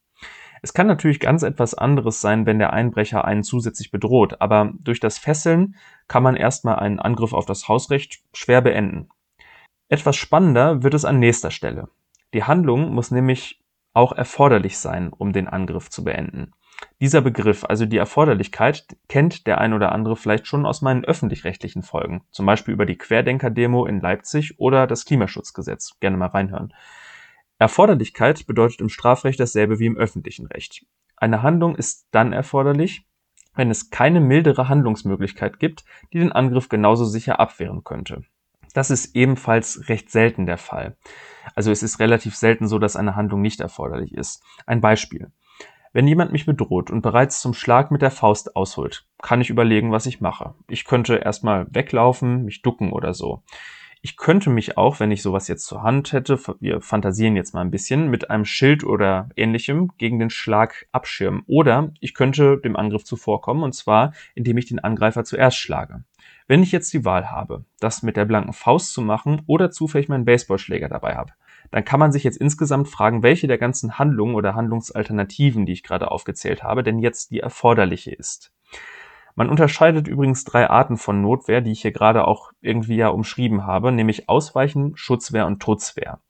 Es 0.62 0.74
kann 0.74 0.86
natürlich 0.86 1.20
ganz 1.20 1.42
etwas 1.42 1.74
anderes 1.74 2.20
sein, 2.20 2.44
wenn 2.44 2.58
der 2.58 2.72
Einbrecher 2.72 3.24
einen 3.24 3.42
zusätzlich 3.42 3.90
bedroht, 3.90 4.40
aber 4.40 4.72
durch 4.78 5.00
das 5.00 5.18
Fesseln 5.18 5.76
kann 6.06 6.22
man 6.22 6.36
erstmal 6.36 6.76
einen 6.76 7.00
Angriff 7.00 7.32
auf 7.32 7.46
das 7.46 7.68
Hausrecht 7.68 8.22
schwer 8.34 8.60
beenden. 8.60 9.08
Etwas 9.88 10.16
spannender 10.16 10.82
wird 10.82 10.94
es 10.94 11.04
an 11.04 11.18
nächster 11.18 11.50
Stelle. 11.50 11.88
Die 12.34 12.44
Handlung 12.44 12.92
muss 12.92 13.10
nämlich 13.10 13.60
auch 13.92 14.12
erforderlich 14.12 14.78
sein, 14.78 15.12
um 15.12 15.32
den 15.32 15.48
Angriff 15.48 15.90
zu 15.90 16.04
beenden. 16.04 16.52
Dieser 17.00 17.20
Begriff, 17.20 17.64
also 17.64 17.86
die 17.86 17.96
Erforderlichkeit, 17.96 18.96
kennt 19.08 19.46
der 19.46 19.60
ein 19.60 19.72
oder 19.72 19.92
andere 19.92 20.16
vielleicht 20.16 20.46
schon 20.46 20.66
aus 20.66 20.82
meinen 20.82 21.04
öffentlich-rechtlichen 21.04 21.82
Folgen, 21.82 22.22
zum 22.30 22.46
Beispiel 22.46 22.74
über 22.74 22.86
die 22.86 22.98
Querdenker-Demo 22.98 23.86
in 23.86 24.00
Leipzig 24.00 24.58
oder 24.58 24.86
das 24.86 25.04
Klimaschutzgesetz. 25.04 25.98
Gerne 26.00 26.16
mal 26.16 26.26
reinhören. 26.26 26.74
Erforderlichkeit 27.58 28.46
bedeutet 28.46 28.80
im 28.80 28.88
Strafrecht 28.88 29.38
dasselbe 29.40 29.78
wie 29.78 29.86
im 29.86 29.96
öffentlichen 29.96 30.46
Recht. 30.46 30.86
Eine 31.16 31.42
Handlung 31.42 31.76
ist 31.76 32.06
dann 32.10 32.32
erforderlich, 32.32 33.06
wenn 33.54 33.70
es 33.70 33.90
keine 33.90 34.20
mildere 34.20 34.68
Handlungsmöglichkeit 34.68 35.58
gibt, 35.58 35.84
die 36.12 36.18
den 36.18 36.32
Angriff 36.32 36.68
genauso 36.68 37.04
sicher 37.04 37.40
abwehren 37.40 37.84
könnte. 37.84 38.22
Das 38.72 38.90
ist 38.90 39.16
ebenfalls 39.16 39.88
recht 39.88 40.10
selten 40.10 40.46
der 40.46 40.56
Fall. 40.56 40.96
Also 41.54 41.70
es 41.70 41.82
ist 41.82 41.98
relativ 41.98 42.36
selten 42.36 42.68
so, 42.68 42.78
dass 42.78 42.96
eine 42.96 43.16
Handlung 43.16 43.40
nicht 43.40 43.60
erforderlich 43.60 44.14
ist. 44.14 44.42
Ein 44.66 44.80
Beispiel. 44.80 45.32
Wenn 45.92 46.06
jemand 46.06 46.30
mich 46.30 46.46
bedroht 46.46 46.90
und 46.92 47.02
bereits 47.02 47.40
zum 47.40 47.52
Schlag 47.52 47.90
mit 47.90 48.00
der 48.00 48.12
Faust 48.12 48.54
ausholt, 48.54 49.06
kann 49.22 49.40
ich 49.40 49.50
überlegen, 49.50 49.90
was 49.90 50.06
ich 50.06 50.20
mache. 50.20 50.54
Ich 50.68 50.84
könnte 50.84 51.16
erstmal 51.16 51.66
weglaufen, 51.68 52.44
mich 52.44 52.62
ducken 52.62 52.92
oder 52.92 53.12
so. 53.12 53.42
Ich 54.00 54.16
könnte 54.16 54.50
mich 54.50 54.78
auch, 54.78 55.00
wenn 55.00 55.10
ich 55.10 55.20
sowas 55.20 55.48
jetzt 55.48 55.66
zur 55.66 55.82
Hand 55.82 56.12
hätte, 56.12 56.38
wir 56.60 56.80
fantasieren 56.80 57.34
jetzt 57.34 57.54
mal 57.54 57.60
ein 57.60 57.72
bisschen, 57.72 58.08
mit 58.08 58.30
einem 58.30 58.44
Schild 58.44 58.84
oder 58.84 59.28
ähnlichem 59.34 59.90
gegen 59.98 60.20
den 60.20 60.30
Schlag 60.30 60.86
abschirmen. 60.92 61.42
Oder 61.46 61.92
ich 62.00 62.14
könnte 62.14 62.58
dem 62.58 62.76
Angriff 62.76 63.04
zuvorkommen, 63.04 63.64
und 63.64 63.74
zwar, 63.74 64.14
indem 64.34 64.58
ich 64.58 64.66
den 64.66 64.78
Angreifer 64.78 65.24
zuerst 65.24 65.58
schlage. 65.58 66.04
Wenn 66.46 66.62
ich 66.62 66.72
jetzt 66.72 66.92
die 66.92 67.04
Wahl 67.04 67.30
habe, 67.30 67.64
das 67.80 68.02
mit 68.02 68.16
der 68.16 68.24
blanken 68.24 68.52
Faust 68.52 68.94
zu 68.94 69.02
machen 69.02 69.42
oder 69.46 69.70
zufällig 69.70 70.08
meinen 70.08 70.24
Baseballschläger 70.24 70.88
dabei 70.88 71.16
habe, 71.16 71.32
dann 71.70 71.84
kann 71.84 72.00
man 72.00 72.12
sich 72.12 72.24
jetzt 72.24 72.38
insgesamt 72.38 72.88
fragen, 72.88 73.22
welche 73.22 73.46
der 73.46 73.58
ganzen 73.58 73.98
Handlungen 73.98 74.34
oder 74.34 74.54
Handlungsalternativen, 74.54 75.66
die 75.66 75.72
ich 75.72 75.82
gerade 75.82 76.10
aufgezählt 76.10 76.62
habe, 76.62 76.82
denn 76.82 76.98
jetzt 76.98 77.30
die 77.30 77.40
erforderliche 77.40 78.12
ist. 78.12 78.52
Man 79.36 79.48
unterscheidet 79.48 80.08
übrigens 80.08 80.44
drei 80.44 80.68
Arten 80.68 80.96
von 80.96 81.22
Notwehr, 81.22 81.60
die 81.60 81.72
ich 81.72 81.82
hier 81.82 81.92
gerade 81.92 82.26
auch 82.26 82.52
irgendwie 82.60 82.96
ja 82.96 83.08
umschrieben 83.08 83.64
habe, 83.64 83.92
nämlich 83.92 84.28
Ausweichen, 84.28 84.96
Schutzwehr 84.96 85.46
und 85.46 85.62
Trutzwehr. 85.62 86.20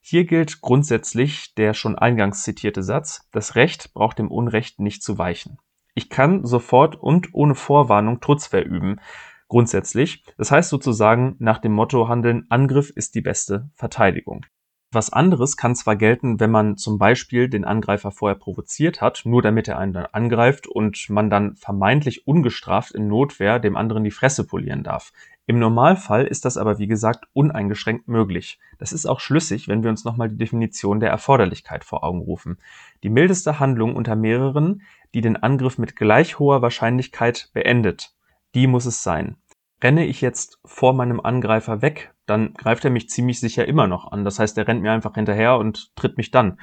Hier 0.00 0.26
gilt 0.26 0.60
grundsätzlich 0.60 1.54
der 1.54 1.72
schon 1.72 1.96
eingangs 1.96 2.42
zitierte 2.42 2.82
Satz, 2.82 3.26
das 3.32 3.54
Recht 3.54 3.94
braucht 3.94 4.18
dem 4.18 4.30
Unrecht 4.30 4.78
nicht 4.78 5.02
zu 5.02 5.16
weichen. 5.16 5.58
Ich 5.94 6.10
kann 6.10 6.44
sofort 6.44 6.96
und 6.96 7.32
ohne 7.32 7.54
Vorwarnung 7.54 8.20
Trutzwehr 8.20 8.66
üben, 8.66 9.00
grundsätzlich. 9.48 10.24
Das 10.36 10.50
heißt 10.50 10.68
sozusagen 10.68 11.36
nach 11.38 11.58
dem 11.58 11.72
Motto 11.72 12.08
handeln, 12.08 12.46
Angriff 12.50 12.90
ist 12.90 13.14
die 13.14 13.20
beste 13.20 13.70
Verteidigung. 13.74 14.44
Was 14.94 15.12
anderes 15.12 15.56
kann 15.56 15.74
zwar 15.74 15.96
gelten, 15.96 16.38
wenn 16.38 16.52
man 16.52 16.76
zum 16.76 16.98
Beispiel 16.98 17.48
den 17.48 17.64
Angreifer 17.64 18.12
vorher 18.12 18.38
provoziert 18.38 19.00
hat, 19.00 19.22
nur 19.24 19.42
damit 19.42 19.66
er 19.66 19.76
einen 19.76 19.92
dann 19.92 20.06
angreift 20.12 20.68
und 20.68 21.10
man 21.10 21.30
dann 21.30 21.56
vermeintlich 21.56 22.28
ungestraft 22.28 22.92
in 22.92 23.08
Notwehr 23.08 23.58
dem 23.58 23.76
anderen 23.76 24.04
die 24.04 24.12
Fresse 24.12 24.46
polieren 24.46 24.84
darf. 24.84 25.12
Im 25.46 25.58
Normalfall 25.58 26.24
ist 26.24 26.44
das 26.44 26.56
aber 26.56 26.78
wie 26.78 26.86
gesagt 26.86 27.24
uneingeschränkt 27.32 28.06
möglich. 28.06 28.60
Das 28.78 28.92
ist 28.92 29.06
auch 29.06 29.18
schlüssig, 29.18 29.66
wenn 29.66 29.82
wir 29.82 29.90
uns 29.90 30.04
nochmal 30.04 30.28
die 30.28 30.38
Definition 30.38 31.00
der 31.00 31.10
Erforderlichkeit 31.10 31.82
vor 31.82 32.04
Augen 32.04 32.20
rufen. 32.20 32.58
Die 33.02 33.10
mildeste 33.10 33.58
Handlung 33.58 33.96
unter 33.96 34.14
mehreren, 34.14 34.82
die 35.12 35.22
den 35.22 35.36
Angriff 35.36 35.76
mit 35.76 35.96
gleich 35.96 36.38
hoher 36.38 36.62
Wahrscheinlichkeit 36.62 37.50
beendet, 37.52 38.14
die 38.54 38.68
muss 38.68 38.86
es 38.86 39.02
sein. 39.02 39.38
Renne 39.82 40.06
ich 40.06 40.20
jetzt 40.20 40.60
vor 40.64 40.94
meinem 40.94 41.20
Angreifer 41.20 41.82
weg, 41.82 42.14
dann 42.26 42.54
greift 42.54 42.84
er 42.84 42.90
mich 42.90 43.08
ziemlich 43.08 43.40
sicher 43.40 43.66
immer 43.66 43.86
noch 43.86 44.10
an. 44.10 44.24
Das 44.24 44.38
heißt, 44.38 44.56
er 44.56 44.66
rennt 44.66 44.82
mir 44.82 44.92
einfach 44.92 45.14
hinterher 45.14 45.56
und 45.58 45.94
tritt 45.96 46.16
mich 46.16 46.30
dann. 46.30 46.58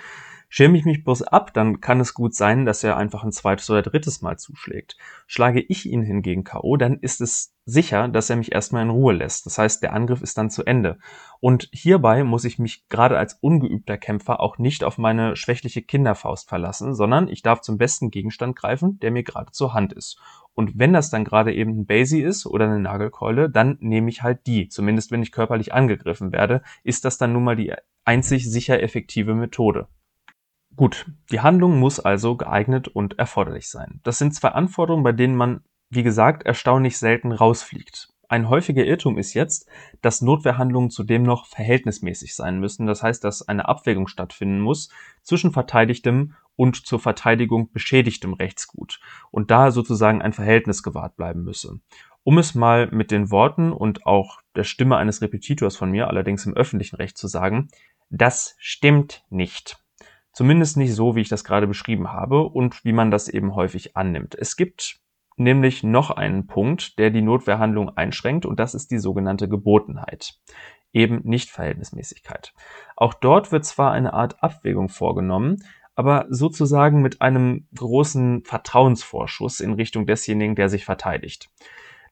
Schirme 0.54 0.78
ich 0.78 0.84
mich 0.84 1.06
bloß 1.06 1.22
ab, 1.22 1.54
dann 1.54 1.80
kann 1.80 2.02
es 2.02 2.14
gut 2.14 2.36
sein, 2.36 2.66
dass 2.66 2.84
er 2.84 2.98
einfach 2.98 3.24
ein 3.24 3.32
zweites 3.32 3.70
oder 3.70 3.82
drittes 3.84 4.22
Mal 4.22 4.38
zuschlägt. 4.38 4.98
Schlage 5.26 5.62
ich 5.62 5.86
ihn 5.86 6.04
hingegen 6.04 6.44
K.O., 6.44 6.76
dann 6.76 6.98
ist 6.98 7.22
es 7.22 7.56
sicher, 7.64 8.10
dass 8.10 8.30
er 8.30 8.36
mich 8.36 8.52
erstmal 8.52 8.84
in 8.84 8.90
Ruhe 8.90 9.14
lässt. 9.14 9.46
Das 9.46 9.58
heißt, 9.58 9.82
der 9.82 9.94
Angriff 9.94 10.22
ist 10.22 10.38
dann 10.38 10.50
zu 10.50 10.66
Ende. 10.66 10.98
Und 11.40 11.70
hierbei 11.72 12.26
muss 12.26 12.44
ich 12.44 12.60
mich 12.60 12.86
gerade 12.90 13.18
als 13.18 13.36
ungeübter 13.36 13.98
Kämpfer 13.98 14.42
auch 14.42 14.58
nicht 14.58 14.84
auf 14.84 14.98
meine 14.98 15.38
schwächliche 15.38 15.84
Kinderfaust 15.84 16.50
verlassen, 16.50 16.96
sondern 16.96 17.30
ich 17.30 17.44
darf 17.44 17.62
zum 17.62 17.78
besten 17.78 18.12
Gegenstand 18.12 18.58
greifen, 18.58 19.00
der 19.00 19.12
mir 19.12 19.24
gerade 19.24 19.54
zur 19.54 19.74
Hand 19.74 19.94
ist. 19.94 20.20
Und 20.54 20.78
wenn 20.78 20.92
das 20.92 21.10
dann 21.10 21.24
gerade 21.24 21.54
eben 21.54 21.80
ein 21.80 21.86
Basie 21.86 22.24
ist 22.24 22.46
oder 22.46 22.66
eine 22.66 22.82
Nagelkeule, 22.82 23.50
dann 23.50 23.78
nehme 23.80 24.10
ich 24.10 24.22
halt 24.22 24.46
die. 24.48 24.68
Zumindest 24.68 25.12
wenn 25.12 25.24
ich 25.24 25.32
körperlich 25.32 25.74
angegriffen 25.74 26.34
werde, 26.34 26.62
ist 26.84 27.06
das 27.06 27.18
dann 27.18 27.32
nun 27.32 27.46
mal 27.46 27.56
die 27.56 27.74
einzig 28.04 28.52
sicher 28.52 28.84
effektive 28.84 29.34
Methode. 29.34 29.88
Gut, 30.76 31.06
die 31.32 31.42
Handlung 31.42 31.80
muss 31.80 32.00
also 32.00 32.36
geeignet 32.36 32.88
und 32.88 33.20
erforderlich 33.20 33.70
sein. 33.70 34.00
Das 34.04 34.18
sind 34.18 34.34
zwei 34.34 34.50
Anforderungen, 34.50 35.04
bei 35.04 35.12
denen 35.12 35.36
man, 35.36 35.62
wie 35.90 36.04
gesagt, 36.04 36.44
erstaunlich 36.44 36.98
selten 36.98 37.32
rausfliegt. 37.32 38.10
Ein 38.32 38.48
häufiger 38.48 38.86
Irrtum 38.86 39.18
ist 39.18 39.34
jetzt, 39.34 39.68
dass 40.02 40.22
Notwehrhandlungen 40.22 40.90
zudem 40.90 41.24
noch 41.24 41.48
verhältnismäßig 41.48 42.34
sein 42.34 42.62
müssen. 42.62 42.86
Das 42.86 43.04
heißt, 43.04 43.26
dass 43.26 43.46
eine 43.46 43.68
Abwägung 43.68 44.08
stattfinden 44.08 44.62
muss 44.62 44.90
zwischen 45.22 45.52
verteidigtem 45.52 46.36
und 46.56 46.88
zur 46.88 47.02
Verteidigung 47.02 47.74
beschädigtem 47.74 48.34
Rechtsgut 48.34 49.02
und 49.32 49.52
da 49.52 49.72
sozusagen 49.72 50.22
ein 50.22 50.32
Verhältnis 50.32 50.82
gewahrt 50.82 51.18
bleiben 51.18 51.44
müsse. 51.44 51.82
Um 52.24 52.38
es 52.38 52.56
mal 52.56 52.88
mit 52.92 53.12
den 53.12 53.32
Worten 53.32 53.74
und 53.74 54.06
auch 54.06 54.40
der 54.56 54.64
Stimme 54.64 54.96
eines 54.96 55.22
Repetitors 55.22 55.76
von 55.76 55.92
mir, 55.92 56.08
allerdings 56.08 56.46
im 56.46 56.54
öffentlichen 56.54 56.96
Recht 56.96 57.18
zu 57.18 57.28
sagen, 57.28 57.68
das 58.10 58.56
stimmt 58.60 59.26
nicht. 59.30 59.81
Zumindest 60.34 60.78
nicht 60.78 60.94
so, 60.94 61.16
wie 61.16 61.22
ich 61.22 61.30
das 61.30 61.44
gerade 61.44 61.68
beschrieben 61.68 62.12
habe 62.12 62.44
und 62.44 62.86
wie 62.86 62.94
man 62.94 63.12
das 63.12 63.28
eben 63.28 63.56
häufig 63.56 63.98
annimmt. 63.98 64.36
Es 64.36 64.56
gibt 64.56 65.00
nämlich 65.38 65.84
noch 65.84 66.12
einen 66.12 66.48
Punkt, 66.48 66.98
der 67.00 67.10
die 67.10 67.22
Notwehrhandlung 67.22 67.90
einschränkt 67.98 68.46
und 68.46 68.60
das 68.60 68.74
ist 68.74 68.92
die 68.92 69.00
sogenannte 69.00 69.50
Gebotenheit. 69.50 70.40
Eben 70.94 71.22
Nichtverhältnismäßigkeit. 71.24 72.54
Auch 72.96 73.14
dort 73.14 73.52
wird 73.52 73.66
zwar 73.66 73.92
eine 73.92 74.14
Art 74.14 74.44
Abwägung 74.44 74.90
vorgenommen, 74.90 75.64
aber 75.96 76.28
sozusagen 76.30 77.02
mit 77.02 77.22
einem 77.22 77.68
großen 77.76 78.44
Vertrauensvorschuss 78.44 79.60
in 79.60 79.74
Richtung 79.74 80.06
desjenigen, 80.06 80.56
der 80.56 80.70
sich 80.70 80.86
verteidigt. 80.86 81.50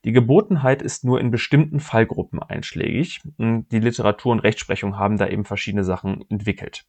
Die 0.04 0.12
Gebotenheit 0.12 0.80
ist 0.80 1.04
nur 1.04 1.20
in 1.20 1.30
bestimmten 1.30 1.78
Fallgruppen 1.78 2.42
einschlägig. 2.42 3.20
Die 3.36 3.78
Literatur 3.78 4.32
und 4.32 4.40
Rechtsprechung 4.40 4.96
haben 4.96 5.18
da 5.18 5.28
eben 5.28 5.44
verschiedene 5.44 5.84
Sachen 5.84 6.24
entwickelt. 6.30 6.86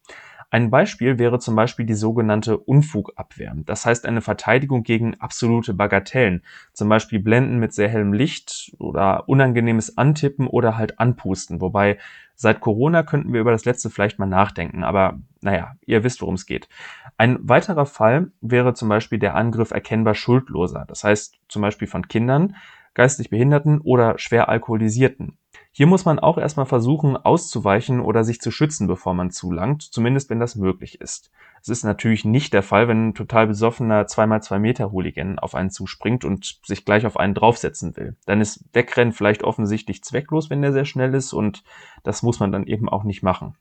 Ein 0.52 0.68
Beispiel 0.68 1.18
wäre 1.18 1.38
zum 1.38 1.56
Beispiel 1.56 1.86
die 1.86 1.94
sogenannte 1.94 2.58
Unfugabwehr. 2.58 3.54
Das 3.64 3.86
heißt 3.86 4.04
eine 4.04 4.20
Verteidigung 4.20 4.82
gegen 4.82 5.18
absolute 5.18 5.72
Bagatellen, 5.72 6.42
zum 6.74 6.90
Beispiel 6.90 7.20
Blenden 7.20 7.58
mit 7.58 7.72
sehr 7.72 7.88
hellem 7.88 8.12
Licht 8.12 8.76
oder 8.78 9.30
unangenehmes 9.30 9.96
Antippen 9.96 10.46
oder 10.46 10.76
halt 10.76 11.00
Anpusten. 11.00 11.62
Wobei 11.62 11.96
seit 12.34 12.60
Corona 12.60 13.02
könnten 13.02 13.32
wir 13.32 13.40
über 13.40 13.50
das 13.50 13.64
letzte 13.64 13.88
vielleicht 13.88 14.18
mal 14.18 14.26
nachdenken, 14.26 14.84
aber 14.84 15.18
naja, 15.40 15.76
ihr 15.86 16.04
wisst, 16.04 16.20
worum 16.20 16.34
es 16.34 16.44
geht. 16.44 16.68
Ein 17.16 17.38
weiterer 17.40 17.86
Fall 17.86 18.30
wäre 18.42 18.74
zum 18.74 18.90
Beispiel 18.90 19.18
der 19.18 19.34
Angriff 19.34 19.70
erkennbar 19.70 20.14
Schuldloser, 20.14 20.84
das 20.86 21.02
heißt 21.02 21.38
zum 21.48 21.62
Beispiel 21.62 21.88
von 21.88 22.08
Kindern, 22.08 22.56
geistig 22.92 23.30
Behinderten 23.30 23.80
oder 23.80 24.18
schwer 24.18 24.50
Alkoholisierten. 24.50 25.38
Hier 25.74 25.86
muss 25.86 26.04
man 26.04 26.18
auch 26.18 26.36
erstmal 26.36 26.66
versuchen, 26.66 27.16
auszuweichen 27.16 28.00
oder 28.00 28.24
sich 28.24 28.42
zu 28.42 28.50
schützen, 28.50 28.86
bevor 28.86 29.14
man 29.14 29.30
zulangt, 29.30 29.80
zumindest 29.80 30.28
wenn 30.28 30.38
das 30.38 30.54
möglich 30.54 31.00
ist. 31.00 31.30
Es 31.62 31.70
ist 31.70 31.82
natürlich 31.82 32.26
nicht 32.26 32.52
der 32.52 32.62
Fall, 32.62 32.88
wenn 32.88 33.08
ein 33.08 33.14
total 33.14 33.46
besoffener 33.46 34.02
2x2 34.02 34.58
Meter 34.58 34.92
Hooligan 34.92 35.38
auf 35.38 35.54
einen 35.54 35.70
zuspringt 35.70 36.26
und 36.26 36.60
sich 36.66 36.84
gleich 36.84 37.06
auf 37.06 37.16
einen 37.16 37.32
draufsetzen 37.32 37.96
will. 37.96 38.16
Dann 38.26 38.42
ist 38.42 38.66
Wegrennen 38.74 39.14
vielleicht 39.14 39.44
offensichtlich 39.44 40.04
zwecklos, 40.04 40.50
wenn 40.50 40.60
der 40.60 40.74
sehr 40.74 40.84
schnell 40.84 41.14
ist 41.14 41.32
und 41.32 41.64
das 42.02 42.22
muss 42.22 42.38
man 42.38 42.52
dann 42.52 42.66
eben 42.66 42.90
auch 42.90 43.04
nicht 43.04 43.22
machen. 43.22 43.56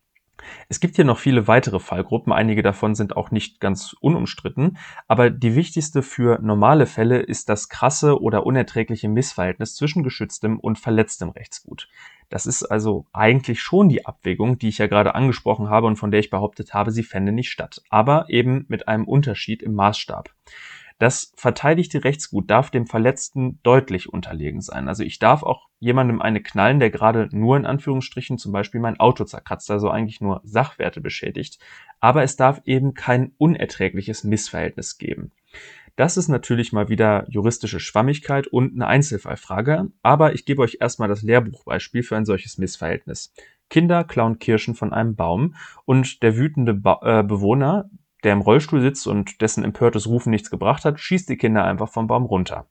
Es 0.69 0.79
gibt 0.79 0.95
hier 0.95 1.05
noch 1.05 1.19
viele 1.19 1.47
weitere 1.47 1.79
Fallgruppen, 1.79 2.33
einige 2.33 2.61
davon 2.61 2.95
sind 2.95 3.15
auch 3.15 3.31
nicht 3.31 3.59
ganz 3.59 3.95
unumstritten, 3.99 4.77
aber 5.07 5.29
die 5.29 5.55
wichtigste 5.55 6.01
für 6.03 6.39
normale 6.41 6.85
Fälle 6.85 7.19
ist 7.19 7.49
das 7.49 7.69
krasse 7.69 8.21
oder 8.21 8.45
unerträgliche 8.45 9.09
Missverhältnis 9.09 9.75
zwischen 9.75 10.03
geschütztem 10.03 10.59
und 10.59 10.79
verletztem 10.79 11.29
Rechtsgut. 11.29 11.87
Das 12.29 12.45
ist 12.45 12.63
also 12.63 13.05
eigentlich 13.11 13.61
schon 13.61 13.89
die 13.89 14.05
Abwägung, 14.05 14.57
die 14.57 14.69
ich 14.69 14.77
ja 14.77 14.87
gerade 14.87 15.15
angesprochen 15.15 15.69
habe 15.69 15.87
und 15.87 15.97
von 15.97 16.11
der 16.11 16.21
ich 16.21 16.29
behauptet 16.29 16.73
habe, 16.73 16.91
sie 16.91 17.03
fände 17.03 17.31
nicht 17.31 17.51
statt, 17.51 17.81
aber 17.89 18.25
eben 18.29 18.65
mit 18.69 18.87
einem 18.87 19.03
Unterschied 19.05 19.61
im 19.61 19.73
Maßstab. 19.75 20.29
Das 21.01 21.33
verteidigte 21.35 22.03
Rechtsgut 22.03 22.47
darf 22.51 22.69
dem 22.69 22.85
Verletzten 22.85 23.59
deutlich 23.63 24.13
unterlegen 24.13 24.61
sein. 24.61 24.87
Also 24.87 25.01
ich 25.01 25.17
darf 25.17 25.41
auch 25.41 25.67
jemandem 25.79 26.21
eine 26.21 26.43
knallen, 26.43 26.79
der 26.79 26.91
gerade 26.91 27.27
nur 27.31 27.57
in 27.57 27.65
Anführungsstrichen 27.65 28.37
zum 28.37 28.51
Beispiel 28.51 28.79
mein 28.79 28.99
Auto 28.99 29.23
zerkratzt, 29.23 29.71
also 29.71 29.89
eigentlich 29.89 30.21
nur 30.21 30.41
Sachwerte 30.43 31.01
beschädigt. 31.01 31.57
Aber 32.01 32.21
es 32.21 32.35
darf 32.35 32.61
eben 32.65 32.93
kein 32.93 33.31
unerträgliches 33.39 34.23
Missverhältnis 34.23 34.99
geben. 34.99 35.31
Das 35.95 36.17
ist 36.17 36.27
natürlich 36.27 36.71
mal 36.71 36.87
wieder 36.87 37.25
juristische 37.29 37.79
Schwammigkeit 37.79 38.45
und 38.45 38.75
eine 38.75 38.85
Einzelfallfrage, 38.85 39.87
aber 40.03 40.35
ich 40.35 40.45
gebe 40.45 40.61
euch 40.61 40.77
erstmal 40.81 41.09
das 41.09 41.23
Lehrbuchbeispiel 41.23 42.03
für 42.03 42.15
ein 42.15 42.25
solches 42.25 42.59
Missverhältnis. 42.59 43.33
Kinder 43.71 44.03
klauen 44.03 44.37
Kirschen 44.37 44.75
von 44.75 44.93
einem 44.93 45.15
Baum 45.15 45.55
und 45.85 46.21
der 46.21 46.37
wütende 46.37 46.75
ba 46.75 46.99
äh, 47.01 47.23
Bewohner, 47.23 47.89
der 48.23 48.33
im 48.33 48.41
Rollstuhl 48.41 48.81
sitzt 48.81 49.07
und 49.07 49.41
dessen 49.41 49.63
empörtes 49.63 50.07
Rufen 50.07 50.29
nichts 50.29 50.49
gebracht 50.49 50.85
hat, 50.85 50.99
schießt 50.99 51.29
die 51.29 51.37
Kinder 51.37 51.63
einfach 51.63 51.89
vom 51.89 52.07
Baum 52.07 52.25
runter. 52.25 52.67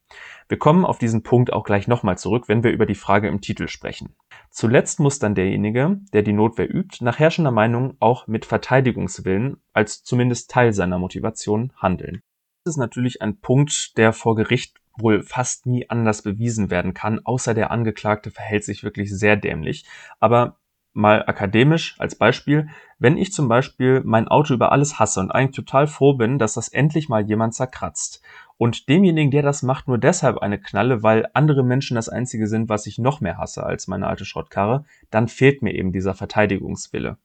Wir 0.49 0.59
kommen 0.59 0.85
auf 0.85 0.99
diesen 0.99 1.23
Punkt 1.23 1.53
auch 1.53 1.65
gleich 1.65 1.89
nochmal 1.89 2.19
zurück, 2.19 2.49
wenn 2.49 2.63
wir 2.63 2.71
über 2.71 2.87
die 2.87 2.95
Frage 2.95 3.29
im 3.29 3.41
Titel 3.41 3.69
sprechen. 3.69 4.15
Zuletzt 4.51 5.01
muss 5.01 5.19
dann 5.19 5.35
derjenige, 5.35 6.01
der 6.13 6.23
die 6.23 6.33
Notwehr 6.33 6.73
übt, 6.73 7.05
nach 7.05 7.19
herrschender 7.19 7.53
Meinung 7.53 7.97
auch 8.01 8.27
mit 8.27 8.45
Verteidigungswillen 8.45 9.63
als 9.73 10.03
zumindest 10.03 10.51
Teil 10.51 10.73
seiner 10.73 10.99
Motivation 10.99 11.73
handeln. 11.77 12.21
Das 12.65 12.75
ist 12.75 12.79
natürlich 12.79 13.23
ein 13.23 13.41
Punkt, 13.41 13.97
der 13.97 14.13
vor 14.13 14.37
Gericht 14.37 14.81
wohl 14.99 15.23
fast 15.23 15.67
nie 15.67 15.89
anders 15.89 16.23
bewiesen 16.23 16.71
werden 16.71 16.95
kann, 16.95 17.25
außer 17.25 17.55
der 17.55 17.71
Angeklagte 17.71 18.31
verhält 18.31 18.65
sich 18.65 18.83
wirklich 18.83 19.11
sehr 19.17 19.37
dämlich. 19.37 19.87
Aber 20.19 20.60
mal 20.93 21.25
akademisch 21.27 21.95
als 21.99 22.15
Beispiel, 22.17 22.69
wenn 22.99 23.17
ich 23.17 23.33
zum 23.33 23.49
Beispiel 23.49 24.03
mein 24.05 24.29
Auto 24.29 24.55
über 24.55 24.73
alles 24.73 24.99
hasse 24.99 25.21
und 25.21 25.31
eigentlich 25.31 25.57
total 25.57 25.87
froh 25.87 26.15
bin, 26.15 26.39
dass 26.39 26.55
das 26.55 26.69
endlich 26.69 27.09
mal 27.09 27.27
jemand 27.27 27.55
zerkratzt 27.55 28.23
und 28.59 28.89
demjenigen, 28.89 29.31
der 29.31 29.43
das 29.43 29.63
macht, 29.63 29.89
nur 29.89 29.99
deshalb 29.99 30.39
eine 30.39 30.61
Knalle, 30.61 31.03
weil 31.03 31.29
andere 31.33 31.63
Menschen 31.65 31.95
das 31.95 32.09
Einzige 32.09 32.47
sind, 32.47 32.69
was 32.69 32.87
ich 32.87 32.99
noch 32.99 33.21
mehr 33.21 33.39
hasse 33.39 33.65
als 33.65 33.89
meine 33.89 34.07
alte 34.07 34.25
Schrottkarre, 34.25 34.85
dann 35.11 35.29
fehlt 35.29 35.63
mir 35.63 35.75
eben 35.75 35.93
dieser 35.93 36.15
Verteidigungswille. 36.15 37.17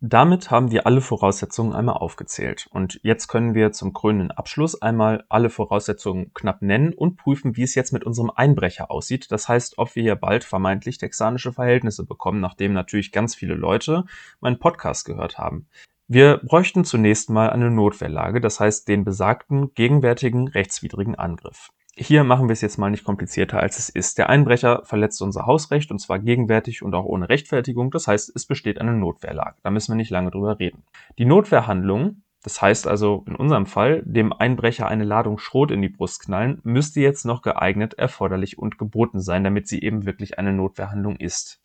Damit 0.00 0.50
haben 0.50 0.70
wir 0.70 0.86
alle 0.86 1.00
Voraussetzungen 1.00 1.72
einmal 1.72 1.96
aufgezählt. 1.96 2.68
Und 2.70 3.00
jetzt 3.02 3.28
können 3.28 3.54
wir 3.54 3.72
zum 3.72 3.94
krönenden 3.94 4.30
Abschluss 4.30 4.80
einmal 4.82 5.24
alle 5.30 5.48
Voraussetzungen 5.48 6.34
knapp 6.34 6.60
nennen 6.60 6.92
und 6.92 7.16
prüfen, 7.16 7.56
wie 7.56 7.62
es 7.62 7.74
jetzt 7.74 7.94
mit 7.94 8.04
unserem 8.04 8.30
Einbrecher 8.30 8.90
aussieht. 8.90 9.32
Das 9.32 9.48
heißt, 9.48 9.78
ob 9.78 9.96
wir 9.96 10.02
hier 10.02 10.16
bald 10.16 10.44
vermeintlich 10.44 10.98
texanische 10.98 11.50
Verhältnisse 11.50 12.04
bekommen, 12.04 12.40
nachdem 12.40 12.74
natürlich 12.74 13.10
ganz 13.10 13.34
viele 13.34 13.54
Leute 13.54 14.04
meinen 14.40 14.58
Podcast 14.58 15.06
gehört 15.06 15.38
haben. 15.38 15.66
Wir 16.08 16.42
bräuchten 16.44 16.84
zunächst 16.84 17.30
mal 17.30 17.48
eine 17.48 17.70
Notwehrlage, 17.70 18.42
das 18.42 18.60
heißt 18.60 18.86
den 18.88 19.02
besagten 19.02 19.72
gegenwärtigen 19.74 20.46
rechtswidrigen 20.46 21.14
Angriff. 21.14 21.70
Hier 21.98 22.24
machen 22.24 22.48
wir 22.48 22.52
es 22.52 22.60
jetzt 22.60 22.76
mal 22.76 22.90
nicht 22.90 23.04
komplizierter, 23.04 23.58
als 23.58 23.78
es 23.78 23.88
ist. 23.88 24.18
Der 24.18 24.28
Einbrecher 24.28 24.82
verletzt 24.84 25.22
unser 25.22 25.46
Hausrecht 25.46 25.90
und 25.90 25.98
zwar 25.98 26.18
gegenwärtig 26.18 26.82
und 26.82 26.94
auch 26.94 27.06
ohne 27.06 27.30
Rechtfertigung. 27.30 27.90
Das 27.90 28.06
heißt, 28.06 28.30
es 28.36 28.44
besteht 28.44 28.78
eine 28.78 28.92
Notwehrlage. 28.92 29.56
Da 29.62 29.70
müssen 29.70 29.92
wir 29.92 29.96
nicht 29.96 30.10
lange 30.10 30.30
drüber 30.30 30.58
reden. 30.58 30.82
Die 31.16 31.24
Notwehrhandlung, 31.24 32.20
das 32.42 32.60
heißt 32.60 32.86
also 32.86 33.24
in 33.26 33.34
unserem 33.34 33.64
Fall, 33.64 34.02
dem 34.04 34.34
Einbrecher 34.34 34.86
eine 34.86 35.04
Ladung 35.04 35.38
Schrot 35.38 35.70
in 35.70 35.80
die 35.80 35.88
Brust 35.88 36.20
knallen, 36.20 36.60
müsste 36.64 37.00
jetzt 37.00 37.24
noch 37.24 37.40
geeignet, 37.40 37.94
erforderlich 37.94 38.58
und 38.58 38.76
geboten 38.76 39.22
sein, 39.22 39.42
damit 39.42 39.66
sie 39.66 39.80
eben 39.80 40.04
wirklich 40.04 40.38
eine 40.38 40.52
Notwehrhandlung 40.52 41.16
ist. 41.16 41.62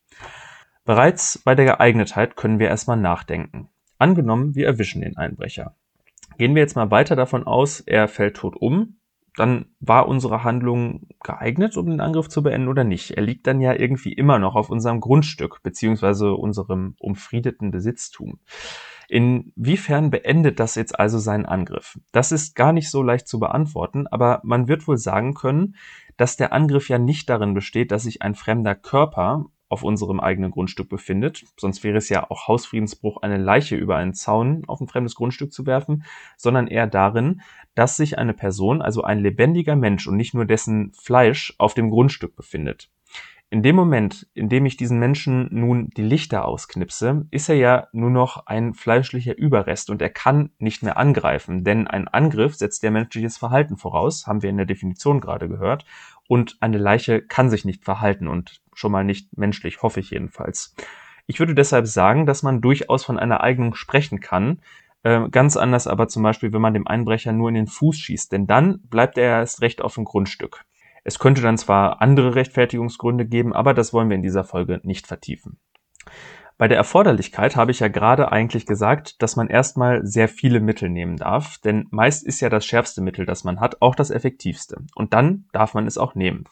Bereits 0.86 1.42
bei 1.44 1.54
der 1.54 1.66
Geeignetheit 1.66 2.36
können 2.36 2.58
wir 2.58 2.68
erstmal 2.68 2.96
nachdenken. 2.96 3.68
Angenommen, 3.98 4.54
wir 4.54 4.66
erwischen 4.66 5.02
den 5.02 5.18
Einbrecher. 5.18 5.76
Gehen 6.38 6.54
wir 6.54 6.62
jetzt 6.62 6.74
mal 6.74 6.90
weiter 6.90 7.16
davon 7.16 7.46
aus, 7.46 7.80
er 7.80 8.08
fällt 8.08 8.38
tot 8.38 8.56
um, 8.56 8.96
dann 9.36 9.66
war 9.80 10.08
unsere 10.08 10.44
Handlung 10.44 11.08
geeignet, 11.22 11.76
um 11.76 11.86
den 11.88 12.00
Angriff 12.00 12.28
zu 12.28 12.42
beenden 12.42 12.68
oder 12.68 12.84
nicht. 12.84 13.12
Er 13.12 13.22
liegt 13.22 13.46
dann 13.46 13.60
ja 13.60 13.72
irgendwie 13.72 14.12
immer 14.12 14.38
noch 14.38 14.54
auf 14.54 14.70
unserem 14.70 15.00
Grundstück 15.00 15.62
beziehungsweise 15.62 16.34
unserem 16.34 16.94
umfriedeten 16.98 17.70
Besitztum. 17.70 18.40
Inwiefern 19.08 20.10
beendet 20.10 20.58
das 20.60 20.74
jetzt 20.74 20.98
also 20.98 21.18
seinen 21.18 21.44
Angriff? 21.44 21.98
Das 22.12 22.32
ist 22.32 22.54
gar 22.54 22.72
nicht 22.72 22.90
so 22.90 23.02
leicht 23.02 23.28
zu 23.28 23.38
beantworten, 23.38 24.06
aber 24.06 24.40
man 24.42 24.68
wird 24.68 24.86
wohl 24.86 24.96
sagen 24.96 25.34
können, 25.34 25.76
dass 26.16 26.36
der 26.36 26.52
Angriff 26.52 26.88
ja 26.88 26.98
nicht 26.98 27.28
darin 27.28 27.54
besteht, 27.54 27.90
dass 27.90 28.04
sich 28.04 28.22
ein 28.22 28.34
fremder 28.34 28.74
Körper 28.74 29.46
auf 29.72 29.82
unserem 29.82 30.20
eigenen 30.20 30.50
Grundstück 30.50 30.90
befindet. 30.90 31.44
Sonst 31.56 31.82
wäre 31.82 31.96
es 31.96 32.10
ja 32.10 32.30
auch 32.30 32.46
Hausfriedensbruch, 32.46 33.22
eine 33.22 33.38
Leiche 33.38 33.74
über 33.74 33.96
einen 33.96 34.12
Zaun 34.12 34.64
auf 34.66 34.80
ein 34.80 34.86
fremdes 34.86 35.14
Grundstück 35.14 35.52
zu 35.52 35.64
werfen, 35.64 36.04
sondern 36.36 36.66
eher 36.66 36.86
darin, 36.86 37.40
dass 37.74 37.96
sich 37.96 38.18
eine 38.18 38.34
Person, 38.34 38.82
also 38.82 39.02
ein 39.02 39.18
lebendiger 39.18 39.74
Mensch 39.74 40.06
und 40.06 40.16
nicht 40.16 40.34
nur 40.34 40.44
dessen 40.44 40.92
Fleisch 40.92 41.54
auf 41.56 41.72
dem 41.72 41.88
Grundstück 41.88 42.36
befindet. 42.36 42.90
In 43.48 43.62
dem 43.62 43.76
Moment, 43.76 44.26
in 44.32 44.48
dem 44.48 44.64
ich 44.64 44.78
diesen 44.78 44.98
Menschen 44.98 45.48
nun 45.50 45.90
die 45.96 46.02
Lichter 46.02 46.46
ausknipse, 46.46 47.26
ist 47.30 47.50
er 47.50 47.56
ja 47.56 47.88
nur 47.92 48.08
noch 48.08 48.46
ein 48.46 48.72
fleischlicher 48.72 49.36
Überrest 49.36 49.90
und 49.90 50.00
er 50.00 50.08
kann 50.08 50.52
nicht 50.58 50.82
mehr 50.82 50.96
angreifen, 50.96 51.62
denn 51.62 51.86
ein 51.86 52.08
Angriff 52.08 52.54
setzt 52.54 52.82
ja 52.82 52.90
menschliches 52.90 53.36
Verhalten 53.36 53.76
voraus, 53.76 54.26
haben 54.26 54.42
wir 54.42 54.48
in 54.48 54.56
der 54.56 54.64
Definition 54.64 55.20
gerade 55.20 55.50
gehört, 55.50 55.84
und 56.32 56.56
eine 56.60 56.78
Leiche 56.78 57.20
kann 57.20 57.50
sich 57.50 57.66
nicht 57.66 57.84
verhalten 57.84 58.26
und 58.26 58.62
schon 58.72 58.90
mal 58.90 59.04
nicht 59.04 59.36
menschlich, 59.36 59.82
hoffe 59.82 60.00
ich 60.00 60.12
jedenfalls. 60.12 60.74
Ich 61.26 61.38
würde 61.38 61.54
deshalb 61.54 61.86
sagen, 61.86 62.24
dass 62.24 62.42
man 62.42 62.62
durchaus 62.62 63.04
von 63.04 63.18
einer 63.18 63.42
Eignung 63.42 63.74
sprechen 63.74 64.20
kann, 64.20 64.62
äh, 65.02 65.28
ganz 65.28 65.58
anders 65.58 65.86
aber 65.86 66.08
zum 66.08 66.22
Beispiel, 66.22 66.50
wenn 66.54 66.62
man 66.62 66.72
dem 66.72 66.86
Einbrecher 66.86 67.32
nur 67.32 67.50
in 67.50 67.54
den 67.54 67.66
Fuß 67.66 67.98
schießt, 67.98 68.32
denn 68.32 68.46
dann 68.46 68.80
bleibt 68.88 69.18
er 69.18 69.40
erst 69.40 69.60
recht 69.60 69.82
auf 69.82 69.96
dem 69.96 70.06
Grundstück. 70.06 70.64
Es 71.04 71.18
könnte 71.18 71.42
dann 71.42 71.58
zwar 71.58 72.00
andere 72.00 72.34
Rechtfertigungsgründe 72.34 73.26
geben, 73.26 73.52
aber 73.52 73.74
das 73.74 73.92
wollen 73.92 74.08
wir 74.08 74.16
in 74.16 74.22
dieser 74.22 74.44
Folge 74.44 74.80
nicht 74.84 75.06
vertiefen. 75.06 75.58
Bei 76.58 76.68
der 76.68 76.76
Erforderlichkeit 76.76 77.56
habe 77.56 77.70
ich 77.70 77.80
ja 77.80 77.88
gerade 77.88 78.30
eigentlich 78.30 78.66
gesagt, 78.66 79.22
dass 79.22 79.36
man 79.36 79.48
erstmal 79.48 80.06
sehr 80.06 80.28
viele 80.28 80.60
Mittel 80.60 80.88
nehmen 80.88 81.16
darf, 81.16 81.58
denn 81.58 81.86
meist 81.90 82.24
ist 82.24 82.40
ja 82.40 82.48
das 82.48 82.64
schärfste 82.64 83.00
Mittel, 83.00 83.26
das 83.26 83.44
man 83.44 83.60
hat, 83.60 83.82
auch 83.82 83.94
das 83.94 84.10
effektivste. 84.10 84.82
Und 84.94 85.12
dann 85.12 85.46
darf 85.52 85.74
man 85.74 85.86
es 85.86 85.98
auch 85.98 86.14
nehmen. 86.14 86.44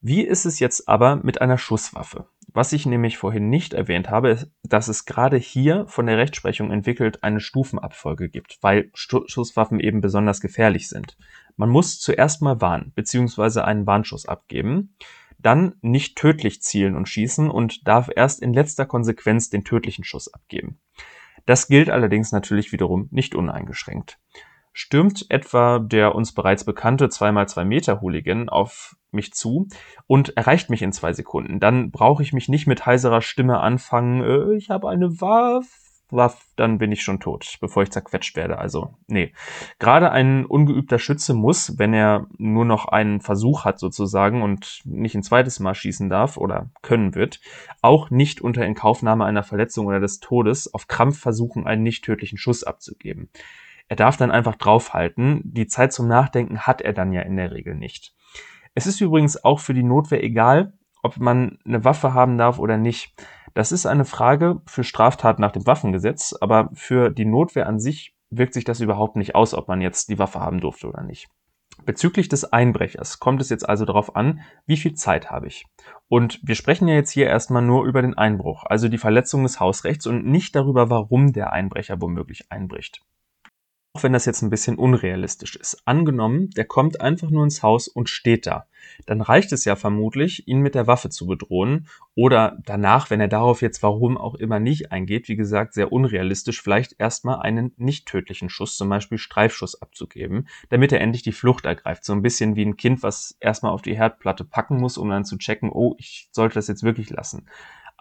Wie 0.00 0.22
ist 0.22 0.46
es 0.46 0.58
jetzt 0.58 0.88
aber 0.88 1.16
mit 1.16 1.40
einer 1.40 1.58
Schusswaffe? 1.58 2.26
Was 2.54 2.72
ich 2.72 2.84
nämlich 2.84 3.16
vorhin 3.16 3.48
nicht 3.48 3.72
erwähnt 3.72 4.10
habe, 4.10 4.30
ist, 4.30 4.50
dass 4.62 4.88
es 4.88 5.06
gerade 5.06 5.36
hier 5.38 5.86
von 5.86 6.06
der 6.06 6.18
Rechtsprechung 6.18 6.70
entwickelt 6.70 7.22
eine 7.22 7.40
Stufenabfolge 7.40 8.28
gibt, 8.28 8.58
weil 8.60 8.90
Schusswaffen 8.94 9.80
eben 9.80 10.00
besonders 10.00 10.40
gefährlich 10.40 10.88
sind. 10.88 11.16
Man 11.56 11.70
muss 11.70 11.98
zuerst 11.98 12.42
mal 12.42 12.60
warnen, 12.60 12.92
beziehungsweise 12.94 13.64
einen 13.64 13.86
Warnschuss 13.86 14.26
abgeben, 14.26 14.94
dann 15.42 15.74
nicht 15.80 16.16
tödlich 16.16 16.62
zielen 16.62 16.96
und 16.96 17.08
schießen 17.08 17.50
und 17.50 17.86
darf 17.86 18.10
erst 18.14 18.40
in 18.40 18.52
letzter 18.52 18.86
Konsequenz 18.86 19.50
den 19.50 19.64
tödlichen 19.64 20.04
Schuss 20.04 20.32
abgeben. 20.32 20.78
Das 21.46 21.68
gilt 21.68 21.90
allerdings 21.90 22.32
natürlich 22.32 22.72
wiederum 22.72 23.08
nicht 23.10 23.34
uneingeschränkt. 23.34 24.18
Stürmt 24.72 25.26
etwa 25.28 25.78
der 25.80 26.14
uns 26.14 26.32
bereits 26.32 26.64
bekannte 26.64 27.06
2x2 27.06 27.64
Meter 27.64 28.00
Hooligan 28.00 28.48
auf 28.48 28.96
mich 29.10 29.32
zu 29.34 29.68
und 30.06 30.36
erreicht 30.36 30.70
mich 30.70 30.80
in 30.80 30.92
zwei 30.92 31.12
Sekunden. 31.12 31.60
Dann 31.60 31.90
brauche 31.90 32.22
ich 32.22 32.32
mich 32.32 32.48
nicht 32.48 32.66
mit 32.66 32.86
heiserer 32.86 33.20
Stimme 33.20 33.60
anfangen, 33.60 34.22
äh, 34.22 34.56
ich 34.56 34.70
habe 34.70 34.88
eine 34.88 35.20
Waffe, 35.20 35.68
Waff, 36.12 36.46
dann 36.56 36.78
bin 36.78 36.92
ich 36.92 37.02
schon 37.02 37.20
tot, 37.20 37.56
bevor 37.60 37.82
ich 37.82 37.90
zerquetscht 37.90 38.36
werde. 38.36 38.58
Also, 38.58 38.94
nee. 39.06 39.32
Gerade 39.78 40.10
ein 40.10 40.44
ungeübter 40.44 40.98
Schütze 40.98 41.34
muss, 41.34 41.78
wenn 41.78 41.94
er 41.94 42.26
nur 42.38 42.64
noch 42.64 42.86
einen 42.86 43.20
Versuch 43.20 43.64
hat 43.64 43.78
sozusagen 43.78 44.42
und 44.42 44.82
nicht 44.84 45.14
ein 45.14 45.22
zweites 45.22 45.58
Mal 45.58 45.74
schießen 45.74 46.08
darf 46.08 46.36
oder 46.36 46.70
können 46.82 47.14
wird, 47.14 47.40
auch 47.80 48.10
nicht 48.10 48.40
unter 48.40 48.64
Inkaufnahme 48.64 49.24
einer 49.24 49.42
Verletzung 49.42 49.86
oder 49.86 50.00
des 50.00 50.20
Todes 50.20 50.72
auf 50.72 50.86
Krampf 50.86 51.18
versuchen, 51.18 51.66
einen 51.66 51.82
nicht 51.82 52.04
tödlichen 52.04 52.38
Schuss 52.38 52.62
abzugeben. 52.62 53.30
Er 53.88 53.96
darf 53.96 54.16
dann 54.16 54.30
einfach 54.30 54.56
draufhalten. 54.56 55.40
Die 55.44 55.66
Zeit 55.66 55.92
zum 55.92 56.08
Nachdenken 56.08 56.60
hat 56.60 56.80
er 56.80 56.92
dann 56.92 57.12
ja 57.12 57.22
in 57.22 57.36
der 57.36 57.52
Regel 57.52 57.74
nicht. 57.74 58.14
Es 58.74 58.86
ist 58.86 59.00
übrigens 59.00 59.42
auch 59.44 59.60
für 59.60 59.74
die 59.74 59.82
Notwehr 59.82 60.22
egal, 60.22 60.72
ob 61.02 61.18
man 61.18 61.58
eine 61.66 61.84
Waffe 61.84 62.14
haben 62.14 62.38
darf 62.38 62.58
oder 62.58 62.78
nicht. 62.78 63.12
Das 63.54 63.72
ist 63.72 63.86
eine 63.86 64.04
Frage 64.04 64.60
für 64.66 64.84
Straftaten 64.84 65.42
nach 65.42 65.52
dem 65.52 65.66
Waffengesetz, 65.66 66.34
aber 66.40 66.70
für 66.72 67.10
die 67.10 67.26
Notwehr 67.26 67.66
an 67.66 67.78
sich 67.78 68.14
wirkt 68.30 68.54
sich 68.54 68.64
das 68.64 68.80
überhaupt 68.80 69.16
nicht 69.16 69.34
aus, 69.34 69.54
ob 69.54 69.68
man 69.68 69.80
jetzt 69.80 70.08
die 70.08 70.18
Waffe 70.18 70.40
haben 70.40 70.60
durfte 70.60 70.88
oder 70.88 71.02
nicht. 71.02 71.28
Bezüglich 71.84 72.28
des 72.28 72.44
Einbrechers 72.44 73.18
kommt 73.18 73.40
es 73.40 73.48
jetzt 73.48 73.68
also 73.68 73.84
darauf 73.84 74.14
an, 74.14 74.40
wie 74.66 74.76
viel 74.76 74.94
Zeit 74.94 75.30
habe 75.30 75.48
ich. 75.48 75.66
Und 76.08 76.40
wir 76.42 76.54
sprechen 76.54 76.86
ja 76.86 76.94
jetzt 76.94 77.10
hier 77.10 77.26
erstmal 77.26 77.62
nur 77.62 77.84
über 77.84 78.02
den 78.02 78.16
Einbruch, 78.16 78.64
also 78.64 78.88
die 78.88 78.98
Verletzung 78.98 79.42
des 79.42 79.58
Hausrechts 79.58 80.06
und 80.06 80.26
nicht 80.26 80.54
darüber, 80.54 80.90
warum 80.90 81.32
der 81.32 81.52
Einbrecher 81.52 82.00
womöglich 82.00 82.52
einbricht. 82.52 83.02
Auch 83.94 84.02
wenn 84.02 84.12
das 84.14 84.24
jetzt 84.24 84.40
ein 84.42 84.50
bisschen 84.50 84.78
unrealistisch 84.78 85.54
ist. 85.56 85.82
Angenommen, 85.84 86.50
der 86.50 86.64
kommt 86.64 87.00
einfach 87.00 87.28
nur 87.28 87.44
ins 87.44 87.62
Haus 87.62 87.88
und 87.88 88.08
steht 88.08 88.46
da. 88.46 88.66
Dann 89.04 89.20
reicht 89.20 89.52
es 89.52 89.66
ja 89.66 89.76
vermutlich, 89.76 90.48
ihn 90.48 90.60
mit 90.60 90.74
der 90.74 90.86
Waffe 90.86 91.10
zu 91.10 91.26
bedrohen 91.26 91.88
oder 92.14 92.58
danach, 92.64 93.10
wenn 93.10 93.20
er 93.20 93.28
darauf 93.28 93.60
jetzt 93.60 93.82
warum 93.82 94.16
auch 94.16 94.34
immer 94.34 94.60
nicht 94.60 94.92
eingeht, 94.92 95.28
wie 95.28 95.36
gesagt, 95.36 95.74
sehr 95.74 95.92
unrealistisch, 95.92 96.62
vielleicht 96.62 96.96
erstmal 96.98 97.40
einen 97.40 97.72
nicht 97.76 98.06
tödlichen 98.06 98.48
Schuss, 98.48 98.76
zum 98.76 98.88
Beispiel 98.88 99.18
Streifschuss 99.18 99.80
abzugeben, 99.80 100.48
damit 100.70 100.92
er 100.92 101.00
endlich 101.00 101.22
die 101.22 101.32
Flucht 101.32 101.66
ergreift. 101.66 102.04
So 102.04 102.14
ein 102.14 102.22
bisschen 102.22 102.56
wie 102.56 102.64
ein 102.64 102.78
Kind, 102.78 103.02
was 103.02 103.36
erstmal 103.40 103.72
auf 103.72 103.82
die 103.82 103.96
Herdplatte 103.96 104.44
packen 104.44 104.78
muss, 104.78 104.96
um 104.96 105.10
dann 105.10 105.26
zu 105.26 105.36
checken, 105.36 105.70
oh, 105.70 105.94
ich 105.98 106.28
sollte 106.32 106.54
das 106.54 106.66
jetzt 106.66 106.82
wirklich 106.82 107.10
lassen. 107.10 107.46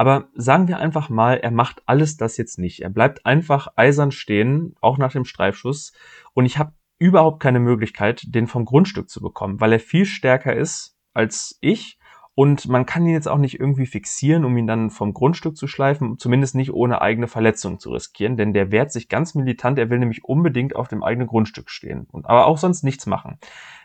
Aber 0.02 0.30
sagen 0.34 0.68
wir 0.68 0.80
einfach 0.80 1.10
mal, 1.10 1.38
er 1.38 1.52
macht 1.52 1.84
alles 1.86 2.18
das 2.18 2.36
jetzt 2.36 2.58
nicht. 2.58 2.82
Er 2.82 2.90
bleibt 2.90 3.24
einfach 3.28 3.68
eisern 3.76 4.10
stehen, 4.10 4.74
auch 4.82 4.98
nach 4.98 5.12
dem 5.12 5.26
Streifschuss. 5.26 5.94
Und 6.34 6.48
ich 6.48 6.58
habe 6.58 6.74
überhaupt 6.98 7.40
keine 7.40 7.60
Möglichkeit, 7.60 8.24
den 8.26 8.48
vom 8.48 8.66
Grundstück 8.66 9.12
zu 9.12 9.22
bekommen, 9.22 9.62
weil 9.62 9.74
er 9.74 9.80
viel 9.80 10.06
stärker 10.06 10.56
ist 10.56 10.98
als 11.14 11.60
ich. 11.62 12.00
Und 12.34 12.68
man 12.68 12.88
kann 12.88 13.06
ihn 13.06 13.14
jetzt 13.14 13.28
auch 13.28 13.38
nicht 13.38 13.60
irgendwie 13.60 13.86
fixieren, 13.86 14.44
um 14.44 14.58
ihn 14.58 14.66
dann 14.66 14.90
vom 14.90 15.14
Grundstück 15.14 15.56
zu 15.56 15.68
schleifen, 15.68 16.18
zumindest 16.18 16.56
nicht 16.56 16.74
ohne 16.74 17.00
eigene 17.04 17.28
Verletzung 17.28 17.80
zu 17.80 17.92
riskieren, 17.92 18.38
denn 18.38 18.54
der 18.54 18.72
wehrt 18.72 18.92
sich 18.92 19.08
ganz 19.08 19.36
militant, 19.36 19.78
er 19.78 19.92
will 19.92 20.00
nämlich 20.00 20.26
unbedingt 20.26 20.76
auf 20.76 20.88
dem 20.88 21.04
eigenen 21.04 21.28
Grundstück 21.28 21.70
stehen, 21.70 22.08
und 22.12 22.26
aber 22.26 22.48
auch 22.48 22.58
sonst 22.58 22.84
nichts 22.84 23.06
machen. 23.06 23.38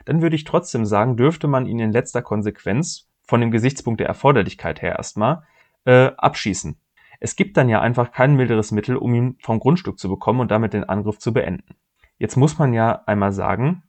Dann 0.07 0.23
würde 0.23 0.37
ich 0.37 0.45
trotzdem 0.45 0.87
sagen, 0.87 1.19
dürfte 1.19 1.47
man 1.47 1.67
ihn 1.67 1.81
in 1.81 1.93
letzter 1.93 2.23
Konsequenz, 2.23 3.07
von 3.27 3.43
dem 3.43 3.51
Gesichtspunkt 3.51 4.01
der 4.01 4.07
Erforderlichkeit 4.07 4.81
her 4.81 4.97
erstmal, 4.97 5.43
äh, 5.87 6.11
abschießen. 6.17 6.77
Es 7.21 7.37
gibt 7.37 7.57
dann 7.57 7.69
ja 7.69 7.81
einfach 7.81 8.13
kein 8.13 8.37
milderes 8.37 8.73
Mittel, 8.73 8.97
um 8.97 9.15
ihn 9.15 9.37
vom 9.41 9.59
Grundstück 9.59 9.99
zu 9.99 10.09
bekommen 10.09 10.41
und 10.41 10.51
damit 10.51 10.75
den 10.75 10.85
Angriff 10.85 11.19
zu 11.19 11.33
beenden. 11.33 11.77
Jetzt 12.19 12.37
muss 12.37 12.59
man 12.59 12.75
ja 12.75 13.03
einmal 13.07 13.33
sagen, 13.33 13.83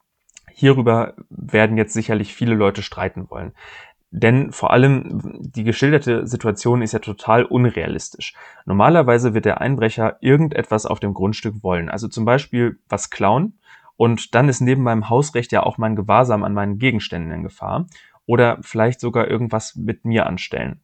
hierüber 0.52 1.16
werden 1.30 1.78
jetzt 1.78 1.94
sicherlich 1.94 2.34
viele 2.34 2.56
Leute 2.56 2.82
streiten 2.82 3.30
wollen. 3.30 3.54
Denn 4.10 4.54
vor 4.54 4.72
allem 4.72 5.42
die 5.42 5.66
geschilderte 5.66 6.26
Situation 6.26 6.82
ist 6.82 6.94
ja 6.94 7.00
total 7.00 7.44
unrealistisch. 7.44 8.34
Normalerweise 8.66 9.34
wird 9.34 9.46
der 9.46 9.60
Einbrecher 9.60 10.18
irgendetwas 10.22 10.86
auf 10.86 11.02
dem 11.02 11.14
Grundstück 11.14 11.62
wollen. 11.62 11.90
Also 11.90 12.08
zum 12.08 12.24
Beispiel 12.24 12.80
was 12.88 13.10
klauen. 13.10 13.60
Und 13.98 14.34
dann 14.34 14.48
ist 14.48 14.62
neben 14.62 14.84
meinem 14.84 15.10
Hausrecht 15.10 15.52
ja 15.52 15.64
auch 15.64 15.78
mein 15.78 15.96
Gewahrsam 15.96 16.44
an 16.44 16.54
meinen 16.54 16.78
Gegenständen 16.78 17.32
in 17.32 17.44
Gefahr. 17.44 17.88
Oder 18.26 18.60
vielleicht 18.62 19.02
sogar 19.02 19.28
irgendwas 19.28 19.76
mit 19.76 20.06
mir 20.06 20.26
anstellen 20.26 20.82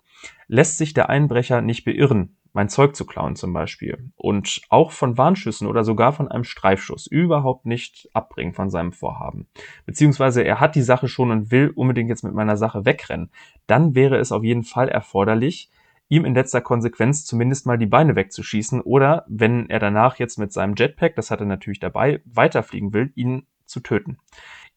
lässt 0.48 0.78
sich 0.78 0.94
der 0.94 1.10
Einbrecher 1.10 1.62
nicht 1.62 1.86
beirren, 1.86 2.38
mein 2.54 2.70
Zeug 2.70 2.96
zu 2.96 3.06
klauen 3.06 3.36
zum 3.36 3.52
Beispiel, 3.52 4.12
und 4.16 4.62
auch 4.70 4.92
von 4.92 5.18
Warnschüssen 5.18 5.68
oder 5.68 5.84
sogar 5.84 6.14
von 6.14 6.28
einem 6.28 6.44
Streifschuss 6.44 7.08
überhaupt 7.08 7.66
nicht 7.66 8.10
abbringen 8.14 8.54
von 8.54 8.70
seinem 8.70 8.94
Vorhaben, 8.94 9.48
beziehungsweise 9.86 10.44
er 10.44 10.60
hat 10.60 10.76
die 10.76 10.82
Sache 10.82 11.08
schon 11.08 11.32
und 11.32 11.52
will 11.52 11.72
unbedingt 11.76 12.10
jetzt 12.10 12.24
mit 12.24 12.34
meiner 12.34 12.58
Sache 12.58 12.86
wegrennen, 12.86 13.32
dann 13.68 13.96
wäre 13.96 14.18
es 14.18 14.32
auf 14.32 14.44
jeden 14.44 14.64
Fall 14.64 14.88
erforderlich, 14.88 15.72
ihm 16.10 16.26
in 16.26 16.36
letzter 16.36 16.62
Konsequenz 16.62 17.26
zumindest 17.26 17.66
mal 17.66 17.78
die 17.78 17.88
Beine 17.88 18.16
wegzuschießen 18.16 18.82
oder, 18.82 19.26
wenn 19.28 19.70
er 19.70 19.80
danach 19.80 20.20
jetzt 20.20 20.38
mit 20.38 20.54
seinem 20.54 20.76
Jetpack, 20.76 21.16
das 21.16 21.32
hat 21.32 21.40
er 21.40 21.48
natürlich 21.48 21.80
dabei, 21.80 22.22
weiterfliegen 22.26 22.94
will, 22.94 23.12
ihn 23.16 23.48
zu 23.66 23.80
töten. 23.80 24.18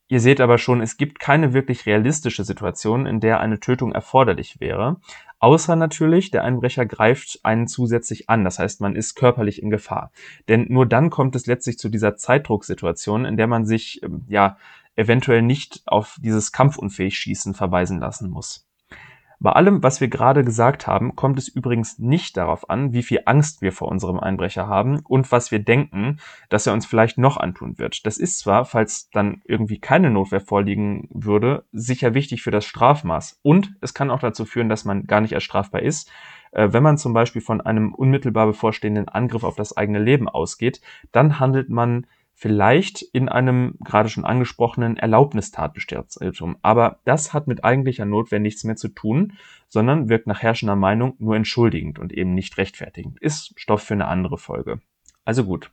Ihr 0.09 0.21
seht 0.21 0.41
aber 0.41 0.59
schon, 0.59 0.81
es 0.81 0.97
gibt 0.97 1.19
keine 1.19 1.53
wirklich 1.53 1.85
realistische 1.85 2.45
Situation, 2.45 3.07
in 3.07 3.19
der 3.19 3.41
eine 3.41 3.59
Tötung 3.59 3.93
erforderlich 3.93 4.61
wäre. 4.61 5.01
Außer 5.41 5.75
natürlich, 5.77 6.31
der 6.31 6.45
Einbrecher 6.45 6.87
greift 6.87 7.41
einen 7.43 7.67
zusätzlich 7.67 8.31
an. 8.31 8.45
Das 8.45 8.59
heißt, 8.59 8.81
man 8.81 8.95
ist 8.95 9.17
körperlich 9.17 9.61
in 9.61 9.71
Gefahr. 9.71 10.13
Denn 10.49 10.67
nur 10.69 10.87
dann 10.87 11.11
kommt 11.11 11.35
es 11.35 11.47
letztlich 11.47 11.79
zu 11.79 11.89
dieser 11.89 12.17
Zeitdrucksituation, 12.17 13.25
in 13.25 13.37
der 13.37 13.47
man 13.49 13.67
sich, 13.67 14.03
ähm, 14.03 14.25
ja, 14.29 14.57
eventuell 14.95 15.43
nicht 15.43 15.83
auf 15.87 16.17
dieses 16.21 16.53
kampfunfähig 16.53 17.19
Schießen 17.19 17.53
verweisen 17.53 17.99
lassen 17.99 18.31
muss. 18.31 18.66
Bei 19.39 19.53
allem, 19.53 19.83
was 19.83 20.01
wir 20.01 20.09
gerade 20.09 20.45
gesagt 20.45 20.87
haben, 20.87 21.15
kommt 21.15 21.39
es 21.39 21.49
übrigens 21.49 21.99
nicht 21.99 22.37
darauf 22.37 22.71
an, 22.71 22.93
wie 22.93 23.03
viel 23.03 23.21
Angst 23.27 23.61
wir 23.61 23.73
vor 23.73 23.89
unserem 23.89 24.19
Einbrecher 24.19 24.67
haben 24.67 25.01
und 25.01 25.31
was 25.31 25.51
wir 25.51 25.59
denken, 25.59 26.19
dass 26.49 26.67
er 26.67 26.73
uns 26.73 26.87
vielleicht 26.87 27.19
noch 27.19 27.37
antun 27.37 27.79
wird. 27.79 28.07
Das 28.07 28.17
ist 28.17 28.39
zwar, 28.39 28.65
falls 28.65 29.11
dann 29.11 29.43
irgendwie 29.45 29.79
keine 29.79 30.11
Notwehr 30.11 30.41
vorliegen 30.41 31.09
würde, 31.11 31.65
sicher 31.73 32.15
wichtig 32.15 32.43
für 32.43 32.51
das 32.51 32.65
Strafmaß. 32.65 33.41
Und 33.43 33.75
es 33.81 33.93
kann 33.93 34.11
auch 34.11 34.21
dazu 34.21 34.45
führen, 34.45 34.69
dass 34.69 34.85
man 34.85 35.07
gar 35.07 35.21
nicht 35.21 35.33
erst 35.33 35.47
strafbar 35.47 35.83
ist. 35.83 36.11
Äh, 36.53 36.73
wenn 36.73 36.83
man 36.83 36.97
zum 36.97 37.13
Beispiel 37.13 37.43
von 37.43 37.61
einem 37.61 37.95
unmittelbar 37.95 38.47
bevorstehenden 38.47 39.09
Angriff 39.09 39.45
auf 39.45 39.57
das 39.57 39.77
eigene 39.77 39.99
Leben 39.99 40.29
ausgeht, 40.29 40.81
dann 41.13 41.39
handelt 41.39 41.69
man 41.69 42.07
vielleicht 42.39 43.01
in 43.01 43.31
einem 43.31 43.77
gerade 43.83 44.11
schon 44.11 44.27
angesprochenen 44.27 44.99
Erlaubnistatbestandsirrtum. 44.99 46.59
Aber 46.61 47.01
das 47.07 47.33
hat 47.33 47.47
mit 47.49 47.65
eigentlicher 47.65 48.05
Notwehr 48.05 48.39
nichts 48.39 48.63
mehr 48.63 48.77
zu 48.77 48.89
tun, 48.89 49.33
sondern 49.69 50.11
wirkt 50.11 50.27
nach 50.27 50.43
herrschender 50.43 50.77
Meinung 50.77 51.15
nur 51.19 51.35
entschuldigend 51.35 51.99
und 51.99 52.13
eben 52.13 52.35
nicht 52.35 52.59
rechtfertigend. 52.59 53.19
Ist 53.21 53.59
Stoff 53.59 53.83
für 53.83 53.95
eine 53.95 54.07
andere 54.07 54.37
Folge. 54.37 54.81
Also 55.25 55.45
gut. 55.45 55.73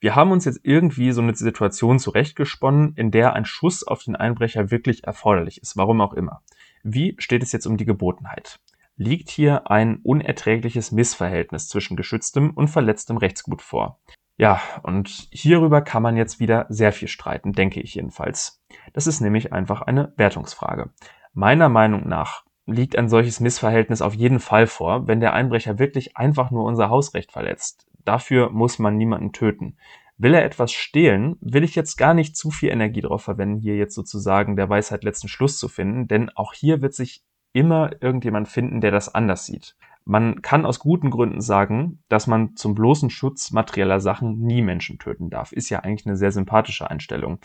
Wir 0.00 0.16
haben 0.16 0.32
uns 0.32 0.44
jetzt 0.44 0.60
irgendwie 0.64 1.12
so 1.12 1.22
eine 1.22 1.34
Situation 1.34 2.00
zurechtgesponnen, 2.00 2.94
in 2.96 3.12
der 3.12 3.34
ein 3.34 3.44
Schuss 3.44 3.84
auf 3.84 4.02
den 4.02 4.16
Einbrecher 4.16 4.72
wirklich 4.72 5.04
erforderlich 5.04 5.62
ist, 5.62 5.76
warum 5.76 6.00
auch 6.00 6.12
immer. 6.12 6.42
Wie 6.82 7.14
steht 7.18 7.44
es 7.44 7.52
jetzt 7.52 7.66
um 7.66 7.76
die 7.76 7.84
Gebotenheit? 7.84 8.58
Liegt 8.96 9.30
hier 9.30 9.70
ein 9.70 9.98
unerträgliches 10.02 10.90
Missverhältnis 10.90 11.68
zwischen 11.68 11.96
geschütztem 11.96 12.50
und 12.50 12.66
verletztem 12.66 13.16
Rechtsgut 13.16 13.62
vor? 13.62 14.00
Ja, 14.38 14.60
und 14.84 15.08
hierüber 15.32 15.82
kann 15.82 16.02
man 16.02 16.16
jetzt 16.16 16.38
wieder 16.38 16.66
sehr 16.68 16.92
viel 16.92 17.08
streiten, 17.08 17.52
denke 17.52 17.80
ich 17.80 17.96
jedenfalls. 17.96 18.62
Das 18.92 19.08
ist 19.08 19.20
nämlich 19.20 19.52
einfach 19.52 19.82
eine 19.82 20.12
Wertungsfrage. 20.16 20.90
Meiner 21.34 21.68
Meinung 21.68 22.08
nach 22.08 22.44
liegt 22.64 22.96
ein 22.96 23.08
solches 23.08 23.40
Missverhältnis 23.40 24.00
auf 24.00 24.14
jeden 24.14 24.38
Fall 24.38 24.68
vor, 24.68 25.08
wenn 25.08 25.18
der 25.18 25.32
Einbrecher 25.32 25.80
wirklich 25.80 26.16
einfach 26.16 26.52
nur 26.52 26.64
unser 26.64 26.88
Hausrecht 26.88 27.32
verletzt. 27.32 27.88
Dafür 28.04 28.50
muss 28.50 28.78
man 28.78 28.96
niemanden 28.96 29.32
töten. 29.32 29.76
Will 30.18 30.34
er 30.34 30.44
etwas 30.44 30.70
stehlen, 30.70 31.36
will 31.40 31.64
ich 31.64 31.74
jetzt 31.74 31.96
gar 31.96 32.14
nicht 32.14 32.36
zu 32.36 32.50
viel 32.52 32.70
Energie 32.70 33.00
darauf 33.00 33.22
verwenden, 33.22 33.60
hier 33.60 33.76
jetzt 33.76 33.94
sozusagen 33.94 34.54
der 34.54 34.68
Weisheit 34.68 35.02
letzten 35.02 35.28
Schluss 35.28 35.58
zu 35.58 35.68
finden, 35.68 36.06
denn 36.06 36.30
auch 36.30 36.52
hier 36.52 36.80
wird 36.80 36.94
sich 36.94 37.24
immer 37.52 37.90
irgendjemand 38.00 38.46
finden, 38.46 38.80
der 38.80 38.92
das 38.92 39.12
anders 39.12 39.46
sieht. 39.46 39.76
Man 40.10 40.40
kann 40.40 40.64
aus 40.64 40.78
guten 40.78 41.10
Gründen 41.10 41.42
sagen, 41.42 42.02
dass 42.08 42.26
man 42.26 42.56
zum 42.56 42.74
bloßen 42.74 43.10
Schutz 43.10 43.50
materieller 43.50 44.00
Sachen 44.00 44.40
nie 44.40 44.62
Menschen 44.62 44.98
töten 44.98 45.28
darf. 45.28 45.52
Ist 45.52 45.68
ja 45.68 45.80
eigentlich 45.80 46.06
eine 46.06 46.16
sehr 46.16 46.32
sympathische 46.32 46.90
Einstellung. 46.90 47.40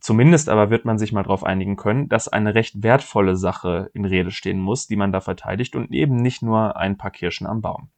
Zumindest 0.00 0.48
aber 0.48 0.70
wird 0.70 0.84
man 0.84 0.98
sich 0.98 1.12
mal 1.12 1.22
darauf 1.22 1.44
einigen 1.44 1.76
können, 1.76 2.08
dass 2.08 2.26
eine 2.26 2.56
recht 2.56 2.82
wertvolle 2.82 3.36
Sache 3.36 3.90
in 3.94 4.04
Rede 4.04 4.32
stehen 4.32 4.58
muss, 4.58 4.88
die 4.88 4.96
man 4.96 5.12
da 5.12 5.20
verteidigt 5.20 5.76
und 5.76 5.92
eben 5.92 6.16
nicht 6.16 6.42
nur 6.42 6.76
ein 6.76 6.98
paar 6.98 7.12
Kirschen 7.12 7.46
am 7.46 7.60
Baum. 7.60 7.90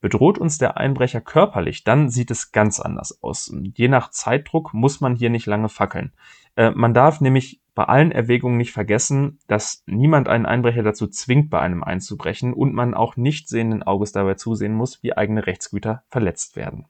Bedroht 0.00 0.38
uns 0.38 0.58
der 0.58 0.76
Einbrecher 0.76 1.20
körperlich, 1.20 1.82
dann 1.82 2.10
sieht 2.10 2.30
es 2.30 2.52
ganz 2.52 2.78
anders 2.78 3.24
aus. 3.24 3.52
Je 3.74 3.88
nach 3.88 4.10
Zeitdruck 4.10 4.72
muss 4.72 5.00
man 5.00 5.16
hier 5.16 5.30
nicht 5.30 5.46
lange 5.46 5.68
fackeln. 5.68 6.12
Äh, 6.56 6.70
man 6.70 6.94
darf 6.94 7.20
nämlich 7.20 7.62
bei 7.74 7.84
allen 7.84 8.12
Erwägungen 8.12 8.58
nicht 8.58 8.72
vergessen, 8.72 9.38
dass 9.46 9.82
niemand 9.86 10.28
einen 10.28 10.46
Einbrecher 10.46 10.82
dazu 10.82 11.06
zwingt, 11.06 11.48
bei 11.48 11.60
einem 11.60 11.82
einzubrechen 11.82 12.52
und 12.52 12.74
man 12.74 12.94
auch 12.94 13.16
nicht 13.16 13.48
sehenden 13.48 13.82
Auges 13.82 14.12
dabei 14.12 14.34
zusehen 14.34 14.74
muss, 14.74 15.02
wie 15.02 15.16
eigene 15.16 15.46
Rechtsgüter 15.46 16.04
verletzt 16.08 16.56
werden. 16.56 16.86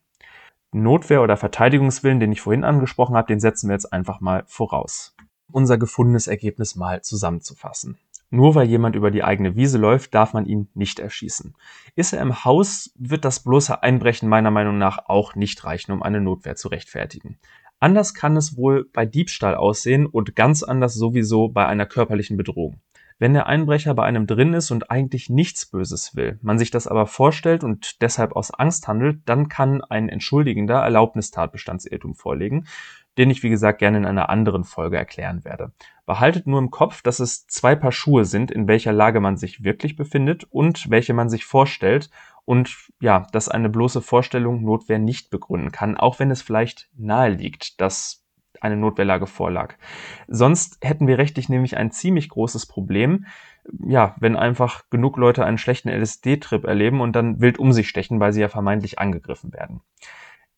Notwehr 0.72 1.22
oder 1.22 1.36
Verteidigungswillen, 1.36 2.18
den 2.18 2.32
ich 2.32 2.40
vorhin 2.40 2.64
angesprochen 2.64 3.16
habe, 3.16 3.28
den 3.28 3.40
setzen 3.40 3.68
wir 3.68 3.74
jetzt 3.74 3.92
einfach 3.92 4.20
mal 4.20 4.42
voraus. 4.46 5.14
Unser 5.52 5.76
gefundenes 5.76 6.26
Ergebnis 6.26 6.76
mal 6.76 7.02
zusammenzufassen. 7.02 7.98
Nur 8.30 8.54
weil 8.54 8.66
jemand 8.66 8.96
über 8.96 9.10
die 9.10 9.22
eigene 9.22 9.56
Wiese 9.56 9.76
läuft, 9.76 10.14
darf 10.14 10.32
man 10.32 10.46
ihn 10.46 10.70
nicht 10.72 10.98
erschießen. 10.98 11.54
Ist 11.96 12.14
er 12.14 12.22
im 12.22 12.46
Haus, 12.46 12.90
wird 12.96 13.26
das 13.26 13.40
bloße 13.40 13.82
Einbrechen 13.82 14.26
meiner 14.26 14.50
Meinung 14.50 14.78
nach 14.78 15.10
auch 15.10 15.34
nicht 15.34 15.62
reichen, 15.64 15.92
um 15.92 16.02
eine 16.02 16.22
Notwehr 16.22 16.56
zu 16.56 16.68
rechtfertigen. 16.68 17.38
Anders 17.82 18.14
kann 18.14 18.36
es 18.36 18.56
wohl 18.56 18.88
bei 18.92 19.04
Diebstahl 19.04 19.56
aussehen 19.56 20.06
und 20.06 20.36
ganz 20.36 20.62
anders 20.62 20.94
sowieso 20.94 21.48
bei 21.48 21.66
einer 21.66 21.84
körperlichen 21.84 22.36
Bedrohung. 22.36 22.76
Wenn 23.18 23.32
der 23.32 23.48
Einbrecher 23.48 23.92
bei 23.94 24.04
einem 24.04 24.28
drin 24.28 24.54
ist 24.54 24.70
und 24.70 24.92
eigentlich 24.92 25.28
nichts 25.28 25.66
Böses 25.66 26.14
will, 26.14 26.38
man 26.42 26.60
sich 26.60 26.70
das 26.70 26.86
aber 26.86 27.06
vorstellt 27.06 27.64
und 27.64 28.00
deshalb 28.00 28.36
aus 28.36 28.52
Angst 28.52 28.86
handelt, 28.86 29.22
dann 29.24 29.48
kann 29.48 29.82
ein 29.82 30.08
entschuldigender 30.08 30.76
Erlaubnistatbestandsirrtum 30.76 32.14
vorliegen, 32.14 32.68
den 33.18 33.30
ich 33.30 33.42
wie 33.42 33.50
gesagt 33.50 33.80
gerne 33.80 33.98
in 33.98 34.06
einer 34.06 34.30
anderen 34.30 34.62
Folge 34.62 34.96
erklären 34.96 35.44
werde. 35.44 35.72
Behaltet 36.06 36.46
nur 36.46 36.60
im 36.60 36.70
Kopf, 36.70 37.02
dass 37.02 37.18
es 37.18 37.48
zwei 37.48 37.74
Paar 37.74 37.90
Schuhe 37.90 38.24
sind, 38.24 38.52
in 38.52 38.68
welcher 38.68 38.92
Lage 38.92 39.18
man 39.18 39.36
sich 39.36 39.64
wirklich 39.64 39.96
befindet 39.96 40.44
und 40.50 40.88
welche 40.88 41.14
man 41.14 41.28
sich 41.28 41.44
vorstellt 41.44 42.10
und 42.44 42.88
ja, 43.00 43.26
dass 43.32 43.48
eine 43.48 43.68
bloße 43.68 44.02
Vorstellung 44.02 44.62
Notwehr 44.62 44.98
nicht 44.98 45.30
begründen 45.30 45.72
kann, 45.72 45.96
auch 45.96 46.18
wenn 46.18 46.30
es 46.30 46.42
vielleicht 46.42 46.88
nahe 46.96 47.30
liegt, 47.30 47.80
dass 47.80 48.22
eine 48.60 48.76
Notwehrlage 48.76 49.26
vorlag. 49.26 49.74
Sonst 50.28 50.78
hätten 50.82 51.06
wir 51.06 51.18
rechtlich 51.18 51.48
nämlich 51.48 51.76
ein 51.76 51.90
ziemlich 51.90 52.28
großes 52.28 52.66
Problem, 52.66 53.26
ja, 53.84 54.14
wenn 54.18 54.36
einfach 54.36 54.88
genug 54.90 55.16
Leute 55.16 55.44
einen 55.44 55.58
schlechten 55.58 55.88
LSD-Trip 55.88 56.64
erleben 56.64 57.00
und 57.00 57.14
dann 57.14 57.40
wild 57.40 57.58
um 57.58 57.72
sich 57.72 57.88
stechen, 57.88 58.20
weil 58.20 58.32
sie 58.32 58.40
ja 58.40 58.48
vermeintlich 58.48 58.98
angegriffen 58.98 59.52
werden. 59.52 59.80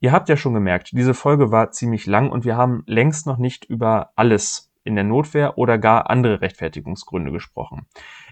Ihr 0.00 0.12
habt 0.12 0.28
ja 0.28 0.36
schon 0.36 0.54
gemerkt, 0.54 0.90
diese 0.92 1.14
Folge 1.14 1.50
war 1.50 1.70
ziemlich 1.70 2.06
lang 2.06 2.30
und 2.30 2.44
wir 2.44 2.56
haben 2.56 2.82
längst 2.86 3.26
noch 3.26 3.38
nicht 3.38 3.64
über 3.64 4.10
alles 4.16 4.70
in 4.84 4.94
der 4.94 5.04
Notwehr 5.04 5.58
oder 5.58 5.78
gar 5.78 6.10
andere 6.10 6.40
Rechtfertigungsgründe 6.40 7.32
gesprochen. 7.32 7.86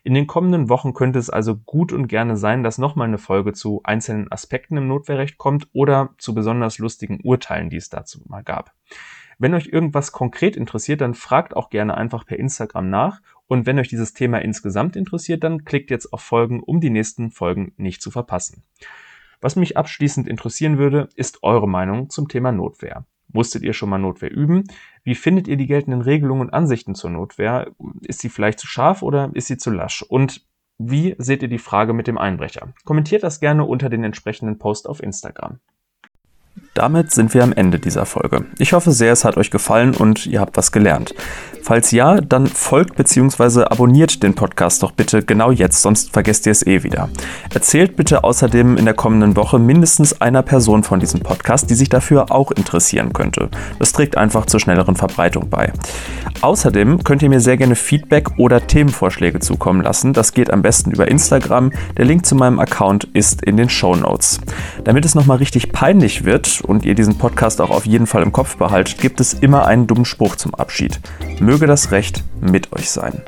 In 0.05 0.15
den 0.15 0.27
kommenden 0.27 0.69
Wochen 0.69 0.95
könnte 0.95 1.19
es 1.19 1.31
also 1.31 1.57
gut 1.57 1.93
und 1.93 2.07
gerne 2.07 2.37
sein, 2.37 2.63
dass 2.63 2.79
nochmal 2.79 3.09
eine 3.09 3.19
Folge 3.19 3.53
zu 3.53 3.81
einzelnen 3.85 4.31
Aspekten 4.31 4.77
im 4.77 4.87
Notwehrrecht 4.87 5.39
kommt 5.39 5.69
oder 5.73 6.11
zu 6.19 6.35
besonders 6.35 6.79
lustigen 6.79 7.21
Urteilen, 7.23 7.71
die 7.71 7.77
es 7.77 7.89
dazu 7.89 8.21
mal 8.27 8.43
gab. 8.43 8.73
Wenn 9.39 9.55
euch 9.55 9.67
irgendwas 9.67 10.13
konkret 10.13 10.57
interessiert, 10.57 11.01
dann 11.01 11.15
fragt 11.15 11.57
auch 11.57 11.71
gerne 11.71 11.97
einfach 11.97 12.27
per 12.27 12.39
Instagram 12.39 12.91
nach. 12.91 13.21
Und 13.49 13.67
wenn 13.67 13.79
euch 13.79 13.89
dieses 13.89 14.13
Thema 14.13 14.39
insgesamt 14.39 14.95
interessiert, 14.95 15.43
dann 15.43 15.65
klickt 15.65 15.91
jetzt 15.91 16.13
auf 16.13 16.21
Folgen, 16.21 16.61
um 16.61 16.81
die 16.81 16.91
nächsten 16.91 17.31
Folgen 17.31 17.73
nicht 17.77 18.03
zu 18.03 18.11
verpassen. 18.11 18.63
Was 19.41 19.57
mich 19.57 19.77
abschließend 19.77 20.29
interessieren 20.29 20.79
würde, 20.79 21.09
ist 21.17 21.43
eure 21.43 21.69
Meinung 21.69 22.09
zum 22.09 22.29
Thema 22.29 22.53
Notwehr. 22.53 23.05
Musstet 23.33 23.63
ihr 23.63 23.73
schon 23.73 23.89
mal 23.89 23.99
Notwehr 23.99 24.31
üben? 24.31 24.65
Wie 25.05 25.15
findet 25.15 25.49
ihr 25.49 25.57
die 25.57 25.67
geltenden 25.67 26.03
Regelungen 26.03 26.43
und 26.43 26.55
Ansichten 26.55 26.95
zur 26.95 27.11
Notwehr? 27.11 27.73
Ist 28.03 28.21
sie 28.21 28.29
vielleicht 28.29 28.59
zu 28.59 28.67
scharf 28.67 29.03
oder 29.03 29.31
ist 29.35 29.47
sie 29.47 29.57
zu 29.57 29.71
lasch? 29.71 30.03
Und 30.03 30.47
wie 30.79 31.15
seht 31.19 31.43
ihr 31.43 31.49
die 31.49 31.59
Frage 31.59 31.93
mit 31.93 32.07
dem 32.07 32.19
Einbrecher? 32.19 32.73
Kommentiert 32.85 33.23
das 33.23 33.41
gerne 33.41 33.65
unter 33.65 33.89
den 33.89 34.05
entsprechenden 34.05 34.59
Post 34.59 34.89
auf 34.89 35.03
Instagram. 35.03 35.61
Damit 36.75 37.11
sind 37.11 37.35
wir 37.35 37.43
am 37.43 37.53
Ende 37.53 37.79
dieser 37.79 38.07
Folge. 38.07 38.47
Ich 38.57 38.73
hoffe 38.73 38.93
sehr, 38.93 39.13
es 39.13 39.27
hat 39.27 39.37
euch 39.37 39.51
gefallen 39.51 39.95
und 39.95 40.25
ihr 40.25 40.41
habt 40.41 40.57
was 40.57 40.73
gelernt. 40.73 41.15
Falls 41.63 41.93
ja, 41.93 42.21
dann 42.21 42.47
folgt 42.49 42.97
bzw. 42.97 43.65
abonniert 43.65 44.23
den 44.23 44.35
Podcast 44.35 44.83
doch 44.83 44.91
bitte 44.91 45.23
genau 45.23 45.53
jetzt, 45.53 45.83
sonst 45.83 46.13
vergesst 46.13 46.47
ihr 46.47 46.53
es 46.53 46.67
eh 46.67 46.83
wieder. 46.83 47.09
Erzählt 47.55 47.95
bitte 47.95 48.25
außerdem 48.25 48.79
in 48.79 48.85
der 48.85 48.95
kommenden 48.95 49.37
Woche 49.37 49.61
mindestens 49.61 50.21
einer 50.21 50.43
Person 50.43 50.83
von 50.83 50.99
diesem 50.99 51.21
Podcast, 51.21 51.71
die 51.71 51.75
sich 51.75 51.89
dafür 51.89 52.33
auch 52.33 52.51
interessieren 52.51 53.13
könnte. 53.13 53.49
Das 53.79 53.93
trägt 53.93 54.17
einfach 54.17 54.47
zur 54.47 54.59
schnelleren 54.59 54.97
Verbreitung 54.97 55.51
bei. 55.51 55.73
Außerdem 56.41 57.05
könnt 57.05 57.23
ihr 57.23 57.29
mir 57.29 57.41
sehr 57.41 57.59
gerne 57.59 57.77
Feedback 57.77 58.39
oder 58.39 58.67
Themenvorschläge 58.67 59.39
zukommen 59.39 59.83
lassen. 59.83 60.15
Das 60.15 60.33
geht 60.33 60.51
am 60.51 60.63
besten 60.63 60.91
über 60.91 61.07
Instagram. 61.07 61.71
Der 61.97 62.07
Link 62.07 62.27
zu 62.27 62.35
meinem 62.35 62.59
Account 62.59 63.05
ist 63.13 63.45
in 63.45 63.57
den 63.57 63.69
Show 63.69 63.95
Notes. 63.95 64.41
Damit 64.83 65.05
es 65.05 65.15
nochmal 65.15 65.37
richtig 65.37 65.71
peinlich 65.71 66.25
wird 66.25 66.62
und 66.65 66.85
ihr 66.85 66.95
diesen 66.95 67.19
Podcast 67.19 67.61
auch 67.61 67.71
auf 67.71 67.87
jeden 67.87 68.07
Fall 68.07 68.23
im 68.23 68.33
Kopf 68.33 68.57
behaltet, 68.57 68.99
gibt 68.99 69.21
es 69.21 69.35
immer 69.35 69.67
einen 69.67 69.87
dummen 69.87 70.05
Spruch 70.05 70.37
zum 70.37 70.55
Abschied. 70.55 71.01
Möge 71.41 71.67
das 71.67 71.91
Recht 71.91 72.25
mit 72.41 72.73
euch 72.73 72.91
sein. 72.91 73.23